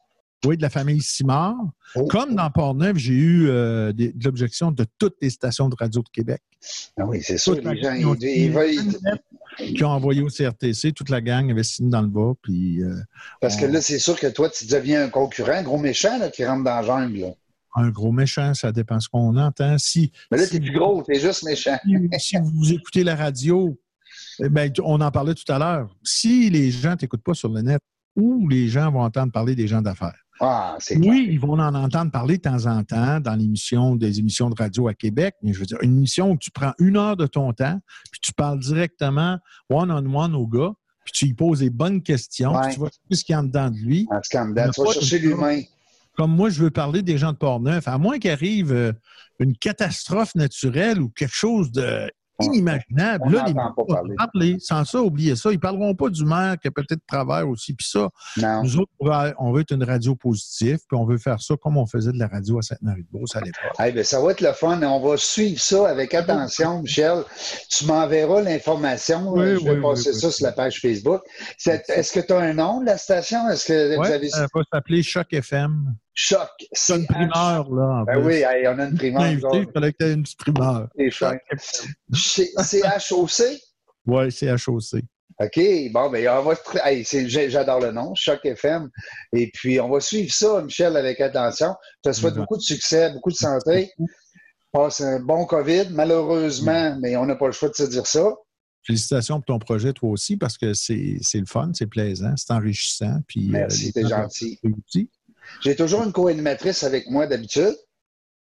Oui, 0.46 0.58
de 0.58 0.62
la 0.62 0.70
famille 0.70 1.02
Simard. 1.02 1.56
Oh. 1.96 2.06
Comme 2.08 2.36
dans 2.36 2.50
Port-Neuf, 2.50 2.98
j'ai 2.98 3.14
eu 3.14 3.50
euh, 3.50 3.94
de 3.94 4.12
l'objection 4.24 4.72
de 4.72 4.86
toutes 4.98 5.16
les 5.22 5.30
stations 5.30 5.70
de 5.70 5.76
radio 5.76 6.02
de 6.02 6.10
Québec. 6.10 6.42
Ah 6.98 7.06
oui, 7.06 7.22
c'est 7.22 7.38
sûr. 7.38 7.56
Les 7.56 7.82
gens, 7.82 7.94
ils, 7.94 9.76
qui 9.76 9.84
ont 9.84 9.90
envoyé 9.90 10.22
au 10.22 10.28
CRTC, 10.28 10.94
toute 10.94 11.10
la 11.10 11.22
gang 11.22 11.50
avait 11.52 11.64
signé 11.64 11.90
dans 11.90 12.02
le 12.02 12.08
bas. 12.08 12.34
Puis, 12.42 12.82
euh, 12.82 12.96
Parce 13.40 13.56
que 13.56 13.66
là, 13.66 13.82
c'est 13.82 14.00
sûr 14.00 14.20
que 14.20 14.28
toi, 14.28 14.50
tu 14.50 14.66
deviens 14.66 15.06
un 15.06 15.10
concurrent, 15.10 15.54
un 15.54 15.64
gros 15.64 15.78
méchant 15.78 16.20
qui 16.34 16.46
rentre 16.46 16.64
dans 16.64 16.76
la 16.76 16.84
jungle. 16.84 17.34
Un 17.76 17.90
gros 17.90 18.12
méchant, 18.12 18.54
ça 18.54 18.72
dépend 18.72 19.00
ce 19.00 19.10
qu'on 19.10 19.36
entend. 19.38 19.78
Si, 19.78 20.12
Mais 20.32 20.38
là, 20.38 20.48
tu 20.48 20.58
es 20.58 20.60
plus 20.60 20.74
gros, 20.74 21.04
tu 21.04 21.16
es 21.16 21.20
juste 21.20 21.44
méchant. 21.44 21.78
si, 22.18 22.38
vous 22.38 22.72
écoutez 22.72 23.04
la 23.04 23.16
radio, 23.16 23.78
eh 24.40 24.50
ben, 24.50 24.72
on 24.84 25.02
en 25.02 25.12
parlait 25.12 25.34
tout 25.34 25.52
à 25.52 25.58
l'heure. 25.58 25.96
Si 26.04 26.50
les 26.50 26.70
gens 26.70 26.92
ne 26.92 26.96
t'écoutent 26.96 27.24
pas 27.24 27.34
sur 27.34 27.50
le 27.50 27.62
net, 27.62 27.82
où 28.16 28.48
les 28.48 28.68
gens 28.68 28.92
vont 28.92 29.02
entendre 29.02 29.32
parler 29.32 29.56
des 29.56 29.68
gens 29.68 29.82
d'affaires? 29.82 30.23
Ah, 30.46 30.78
oui, 30.98 31.30
ils 31.32 31.40
vont 31.40 31.54
en 31.54 31.74
entendre 31.74 32.12
parler 32.12 32.38
de 32.38 32.42
temps 32.42 32.66
en 32.66 32.84
temps 32.84 33.22
dans 33.22 33.36
l'émission 33.36 33.96
des 33.96 34.20
émissions 34.20 34.50
de 34.50 34.56
radio 34.56 34.90
à 34.90 34.94
Québec, 34.94 35.36
mais 35.42 35.54
je 35.54 35.60
veux 35.60 35.66
dire, 35.66 35.78
une 35.82 35.98
émission 35.98 36.32
où 36.32 36.38
tu 36.38 36.52
prends 36.52 36.74
une 36.80 36.98
heure 36.98 37.16
de 37.16 37.28
ton 37.28 37.54
temps, 37.54 37.80
puis 38.12 38.20
tu 38.22 38.34
parles 38.34 38.60
directement 38.60 39.40
one-on-one 39.70 40.36
au 40.36 40.46
gars, 40.46 40.74
puis 41.06 41.14
tu 41.14 41.26
lui 41.28 41.34
poses 41.34 41.60
des 41.60 41.70
bonnes 41.70 42.02
questions, 42.04 42.54
puis 42.62 42.74
tu 42.74 42.80
vois 42.80 42.90
ce 43.12 43.24
qu'il 43.24 43.34
y 43.34 43.36
a 43.36 43.40
en 43.40 43.44
dedans 43.44 43.70
de 43.70 43.78
lui. 43.78 44.06
En 44.12 44.20
tu 44.22 44.38
vas 44.82 44.92
chercher 44.92 45.20
l'humain. 45.20 45.62
Comme 46.16 46.36
moi, 46.36 46.50
je 46.50 46.62
veux 46.62 46.72
parler 46.72 47.02
des 47.02 47.18
gens 47.18 47.32
de 47.32 47.38
Port-Neuf, 47.38 47.88
à 47.88 47.98
moins 47.98 48.20
qu'arrive 48.20 48.72
euh, 48.72 48.92
une 49.40 49.58
catastrophe 49.58 50.36
naturelle 50.36 51.02
ou 51.02 51.10
quelque 51.10 51.34
chose 51.34 51.72
de 51.72 52.12
inimaginable. 52.42 53.32
là, 53.32 53.46
les 53.48 53.54
pas 53.54 53.72
parler. 54.18 54.58
Sans 54.60 54.84
ça, 54.86 55.02
oubliez 55.02 55.36
ça. 55.36 55.52
Ils 55.52 55.56
ne 55.56 55.60
parleront 55.60 55.96
pas 55.96 56.10
du 56.10 56.26
maire 56.26 56.58
qui 56.60 56.68
a 56.68 56.72
peut-être 56.72 57.02
travers 57.08 57.48
aussi. 57.48 57.74
Puis 57.74 57.88
ça, 57.90 58.10
nous 58.64 58.78
autres, 58.78 58.92
on 59.40 59.52
veut 59.52 59.62
être 59.62 59.74
une 59.74 59.84
radio 59.84 60.16
positive, 60.16 60.80
puis 60.88 60.98
on 60.98 61.06
veut 61.06 61.18
faire 61.18 61.42
ça 61.42 61.56
comme 61.62 61.78
on 61.78 61.86
faisait 61.86 62.12
de 62.12 62.20
la 62.20 62.28
radio 62.28 62.60
à 62.60 62.62
Sainte-Marie-de-Beauce 62.62 63.36
à 63.36 63.42
l'époque. 63.42 63.94
Ben, 63.94 64.04
ça 64.04 64.22
va 64.22 64.32
être 64.32 64.42
le 64.42 64.54
fun. 64.54 64.82
On 64.82 65.00
va 65.00 65.18
suivre 65.18 65.60
ça 65.60 65.90
avec 65.90 66.14
attention, 66.14 66.82
Michel. 66.84 67.24
Tu 67.70 67.86
m'enverras 67.86 68.42
l'information. 68.42 69.36
je 69.36 69.64
vais 69.64 69.82
passer 69.82 70.14
ça 70.14 70.32
sur 70.32 70.46
la 70.46 70.52
page 70.52 70.80
Facebook. 70.80 71.22
Est-ce 71.66 72.12
que 72.12 72.20
tu 72.20 72.34
as 72.34 72.40
un 72.40 72.54
nom 72.54 72.82
de 72.82 72.86
la 72.86 72.98
station? 72.98 73.50
Est-ce 73.50 73.68
que 73.68 73.96
vous 73.98 74.12
avez... 74.12 74.30
Ça 74.30 74.48
va 74.54 74.62
s'appeler 74.72 75.04
Choc 75.04 75.32
FM. 75.32 75.96
Choc. 76.14 76.50
C'est 76.72 76.96
une 76.96 77.08
primeur, 77.08 77.70
là. 77.74 78.04
ben 78.06 78.24
oui, 78.24 78.44
on 78.68 78.80
a 78.80 78.86
une 78.86 78.96
primeur. 78.96 79.28
Il 79.54 79.72
fallait 79.72 79.92
que 79.94 79.98
tu 80.00 80.06
aies 80.06 80.14
une 80.14 80.24
petite 80.24 80.40
primeur. 80.40 80.88
C'est 82.14 82.82
HOC? 83.12 83.60
Oui, 84.06 84.32
c'est 84.32 84.52
HOC. 84.52 85.02
OK, 85.40 85.60
bon, 85.92 86.10
ben, 86.12 86.28
on 86.30 86.44
va. 86.44 86.56
J'adore 87.50 87.80
le 87.80 87.92
nom, 87.92 88.14
Choc 88.16 88.46
FM. 88.46 88.90
Et 89.34 89.50
puis, 89.52 89.80
on 89.80 89.90
va 89.90 90.00
suivre 90.00 90.32
ça, 90.32 90.62
Michel, 90.62 90.96
avec 90.96 91.20
attention. 91.22 91.74
Je 92.04 92.12
te 92.12 92.16
souhaite 92.16 92.36
beaucoup 92.36 92.58
de 92.58 92.62
succès, 92.62 93.12
beaucoup 93.12 93.32
de 93.32 93.36
santé. 93.36 93.92
Passe 94.72 95.02
un 95.02 95.20
bon 95.20 95.46
COVID, 95.46 95.90
malheureusement, 95.92 96.98
mais 97.02 97.16
on 97.16 97.26
n'a 97.26 97.36
pas 97.36 97.48
le 97.48 97.52
choix 97.52 97.70
de 97.70 97.76
se 97.76 97.84
dire 97.84 98.06
ça. 98.06 98.32
Félicitations 98.86 99.36
pour 99.36 99.46
ton 99.46 99.60
projet, 99.60 99.94
toi 99.94 100.10
aussi, 100.10 100.36
parce 100.36 100.58
que 100.58 100.74
c'est 100.74 101.20
le 101.34 101.46
fun, 101.46 101.72
c'est 101.74 101.88
plaisant, 101.88 102.34
c'est 102.36 102.52
enrichissant. 102.52 103.20
Puis, 103.28 103.48
euh, 103.48 103.52
Merci, 103.52 103.94
t'es 103.94 104.08
gentil. 104.08 104.60
J'ai 105.62 105.76
toujours 105.76 106.04
une 106.04 106.12
co-animatrice 106.12 106.84
avec 106.84 107.10
moi 107.10 107.28
d'habitude. 107.28 107.76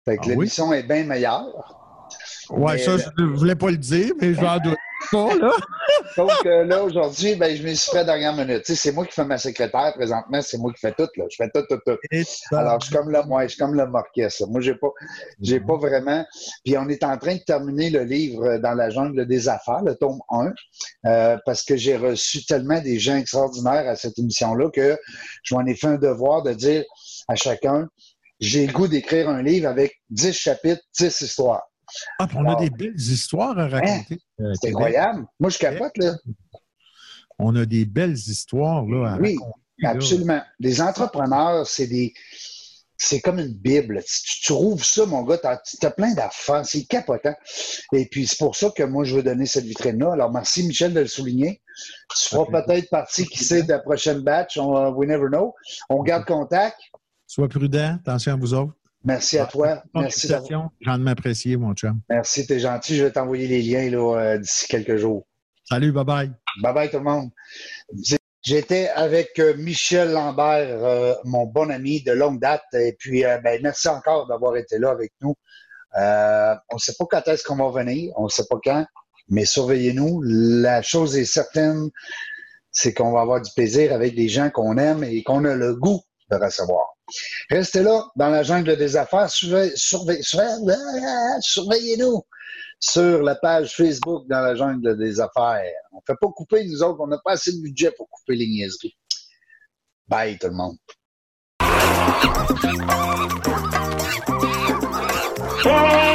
Fait 0.04 0.16
que 0.16 0.22
ah 0.24 0.28
l'émission 0.28 0.72
est 0.72 0.84
bien 0.84 1.04
meilleure. 1.04 1.46
Oui, 2.50 2.78
ça, 2.78 2.96
je 2.96 3.22
ne 3.22 3.26
voulais 3.36 3.56
pas 3.56 3.70
le 3.70 3.76
dire, 3.76 4.12
mais 4.20 4.34
je 4.34 4.40
vais 4.40 4.46
en 4.46 4.58
douter. 4.58 4.76
là. 5.40 5.52
Donc 6.16 6.30
euh, 6.46 6.64
là, 6.64 6.82
aujourd'hui, 6.82 7.34
ben, 7.34 7.56
je 7.56 7.62
me 7.62 7.74
suis 7.74 7.90
fait 7.90 8.04
dernière 8.04 8.34
minute. 8.34 8.62
Tu 8.64 8.74
sais, 8.74 8.76
c'est 8.76 8.92
moi 8.92 9.06
qui 9.06 9.12
fais 9.12 9.24
ma 9.24 9.38
secrétaire 9.38 9.92
présentement, 9.94 10.40
c'est 10.42 10.58
moi 10.58 10.72
qui 10.72 10.80
fais 10.80 10.92
tout. 10.92 11.08
Là. 11.16 11.24
Je 11.30 11.36
fais 11.36 11.50
tout, 11.50 11.62
tout, 11.68 11.80
tout. 11.84 11.98
Alors, 12.52 12.80
je 12.80 12.86
suis 12.86 12.94
comme 12.94 13.10
le, 13.10 13.22
moi, 13.24 13.42
je 13.44 13.48
suis 13.48 13.58
comme 13.58 13.74
le 13.74 13.86
Marquès. 13.86 14.42
Moi, 14.48 14.60
j'ai 14.60 14.74
pas, 14.74 14.90
j'ai 15.40 15.60
pas 15.60 15.76
vraiment. 15.76 16.24
Puis 16.64 16.76
on 16.78 16.88
est 16.88 17.04
en 17.04 17.16
train 17.18 17.34
de 17.34 17.42
terminer 17.42 17.90
le 17.90 18.04
livre 18.04 18.58
dans 18.58 18.74
la 18.74 18.90
jungle 18.90 19.26
des 19.26 19.48
affaires, 19.48 19.82
le 19.82 19.94
tome 19.94 20.20
1, 20.30 20.52
euh, 21.06 21.38
parce 21.44 21.62
que 21.62 21.76
j'ai 21.76 21.96
reçu 21.96 22.44
tellement 22.44 22.80
des 22.80 22.98
gens 22.98 23.16
extraordinaires 23.16 23.88
à 23.88 23.96
cette 23.96 24.18
émission-là 24.18 24.70
que 24.70 24.98
je 25.42 25.54
m'en 25.54 25.64
ai 25.66 25.74
fait 25.74 25.88
un 25.88 25.98
devoir 25.98 26.42
de 26.42 26.52
dire 26.52 26.84
à 27.28 27.36
chacun, 27.36 27.88
j'ai 28.40 28.66
le 28.66 28.72
goût 28.72 28.88
d'écrire 28.88 29.28
un 29.28 29.42
livre 29.42 29.68
avec 29.68 29.94
10 30.10 30.32
chapitres, 30.32 30.82
10 30.98 31.20
histoires. 31.22 31.62
Ah, 32.18 32.26
on 32.34 32.48
a 32.48 32.56
des 32.56 32.70
belles 32.70 32.96
histoires 32.96 33.58
à 33.58 33.64
hein? 33.64 33.68
raconter. 33.68 34.20
Euh, 34.40 34.52
c'est 34.60 34.70
incroyable. 34.70 35.26
Moi, 35.38 35.50
je 35.50 35.58
capote, 35.58 35.96
là. 35.96 36.14
On 37.38 37.54
a 37.56 37.66
des 37.66 37.84
belles 37.84 38.16
histoires, 38.16 38.86
là, 38.86 39.12
à 39.12 39.18
oui, 39.18 39.36
absolument. 39.84 40.40
Les 40.58 40.80
entrepreneurs, 40.80 41.66
c'est 41.66 41.86
des... 41.86 42.14
C'est 42.98 43.20
comme 43.20 43.38
une 43.38 43.52
Bible. 43.52 44.02
Tu, 44.02 44.50
trouves 44.50 44.82
ça, 44.82 45.04
mon 45.04 45.22
gars, 45.22 45.36
tu 45.36 45.86
as, 45.86 45.90
plein 45.90 46.14
d'affaires. 46.14 46.64
C'est 46.64 46.86
capotant. 46.86 47.34
Et 47.92 48.06
puis, 48.06 48.26
c'est 48.26 48.38
pour 48.38 48.56
ça 48.56 48.70
que 48.74 48.84
moi, 48.84 49.04
je 49.04 49.16
veux 49.16 49.22
donner 49.22 49.44
cette 49.44 49.66
vitrine-là. 49.66 50.12
Alors, 50.14 50.32
merci, 50.32 50.66
Michel, 50.66 50.94
de 50.94 51.00
le 51.00 51.06
souligner. 51.06 51.60
Tu 52.16 52.28
feras 52.30 52.46
peut-être 52.46 52.88
partie, 52.88 53.26
qui 53.26 53.44
sait, 53.44 53.64
de 53.64 53.68
la 53.68 53.80
prochaine 53.80 54.20
batch. 54.20 54.56
On, 54.56 54.94
we 54.94 55.06
never 55.06 55.28
know. 55.28 55.54
On 55.90 56.02
garde 56.02 56.24
contact. 56.24 56.78
Sois 57.26 57.48
prudent. 57.48 57.96
Attention 57.96 58.32
à 58.32 58.36
vous 58.36 58.54
autres. 58.54 58.74
Merci 59.06 59.38
à 59.38 59.46
toi. 59.46 59.82
Merci. 59.94 60.28
J'en 60.80 60.98
m'apprécier, 60.98 61.56
mon 61.56 61.74
chum. 61.74 62.00
Merci, 62.10 62.44
t'es 62.44 62.58
gentil. 62.58 62.96
Je 62.96 63.04
vais 63.04 63.12
t'envoyer 63.12 63.46
les 63.46 63.62
liens 63.62 63.92
euh, 63.92 64.36
d'ici 64.36 64.66
quelques 64.66 64.96
jours. 64.96 65.26
Salut, 65.64 65.92
bye 65.92 66.04
bye. 66.04 66.32
Bye 66.60 66.74
bye 66.74 66.90
tout 66.90 66.98
le 66.98 67.04
monde. 67.04 67.30
J'étais 68.42 68.88
avec 68.88 69.38
euh, 69.38 69.54
Michel 69.56 70.10
Lambert, 70.10 70.84
euh, 70.84 71.14
mon 71.24 71.46
bon 71.46 71.70
ami 71.70 72.02
de 72.02 72.10
longue 72.10 72.40
date. 72.40 72.64
Et 72.74 72.96
puis, 72.98 73.22
ben, 73.22 73.60
merci 73.62 73.88
encore 73.88 74.26
d'avoir 74.26 74.56
été 74.56 74.78
là 74.78 74.90
avec 74.90 75.12
nous. 75.20 75.36
on 75.94 76.74
ne 76.74 76.78
sait 76.78 76.94
pas 76.98 77.06
quand 77.08 77.28
est-ce 77.28 77.44
qu'on 77.44 77.56
va 77.56 77.70
venir, 77.84 78.12
on 78.16 78.24
ne 78.24 78.28
sait 78.28 78.46
pas 78.50 78.58
quand, 78.62 78.86
mais 79.28 79.44
surveillez-nous. 79.44 80.20
La 80.24 80.82
chose 80.82 81.16
est 81.16 81.24
certaine, 81.24 81.90
c'est 82.72 82.92
qu'on 82.92 83.12
va 83.12 83.20
avoir 83.20 83.40
du 83.40 83.52
plaisir 83.54 83.92
avec 83.92 84.16
des 84.16 84.28
gens 84.28 84.50
qu'on 84.50 84.76
aime 84.78 85.04
et 85.04 85.22
qu'on 85.22 85.44
a 85.44 85.54
le 85.54 85.76
goût 85.76 86.02
de 86.28 86.36
recevoir. 86.36 86.95
Restez 87.50 87.82
là, 87.82 88.04
dans 88.16 88.30
la 88.30 88.42
jungle 88.42 88.76
des 88.76 88.96
affaires. 88.96 89.30
Surveillez-nous 89.30 90.62
sur 92.78 93.22
la 93.22 93.34
page 93.36 93.74
Facebook 93.74 94.26
dans 94.28 94.40
la 94.40 94.54
jungle 94.54 94.96
des 94.98 95.20
affaires. 95.20 95.72
On 95.92 95.96
ne 95.96 96.02
fait 96.06 96.16
pas 96.20 96.28
couper, 96.28 96.64
nous 96.66 96.82
autres. 96.82 97.00
On 97.00 97.06
n'a 97.06 97.18
pas 97.24 97.32
assez 97.32 97.52
de 97.52 97.60
budget 97.62 97.92
pour 97.96 98.08
couper 98.10 98.36
les 98.36 98.46
niaiseries. 98.46 98.96
Bye, 100.08 100.38
tout 100.38 100.48
le 100.48 100.54
monde. 100.54 100.76
Oh! 105.64 106.05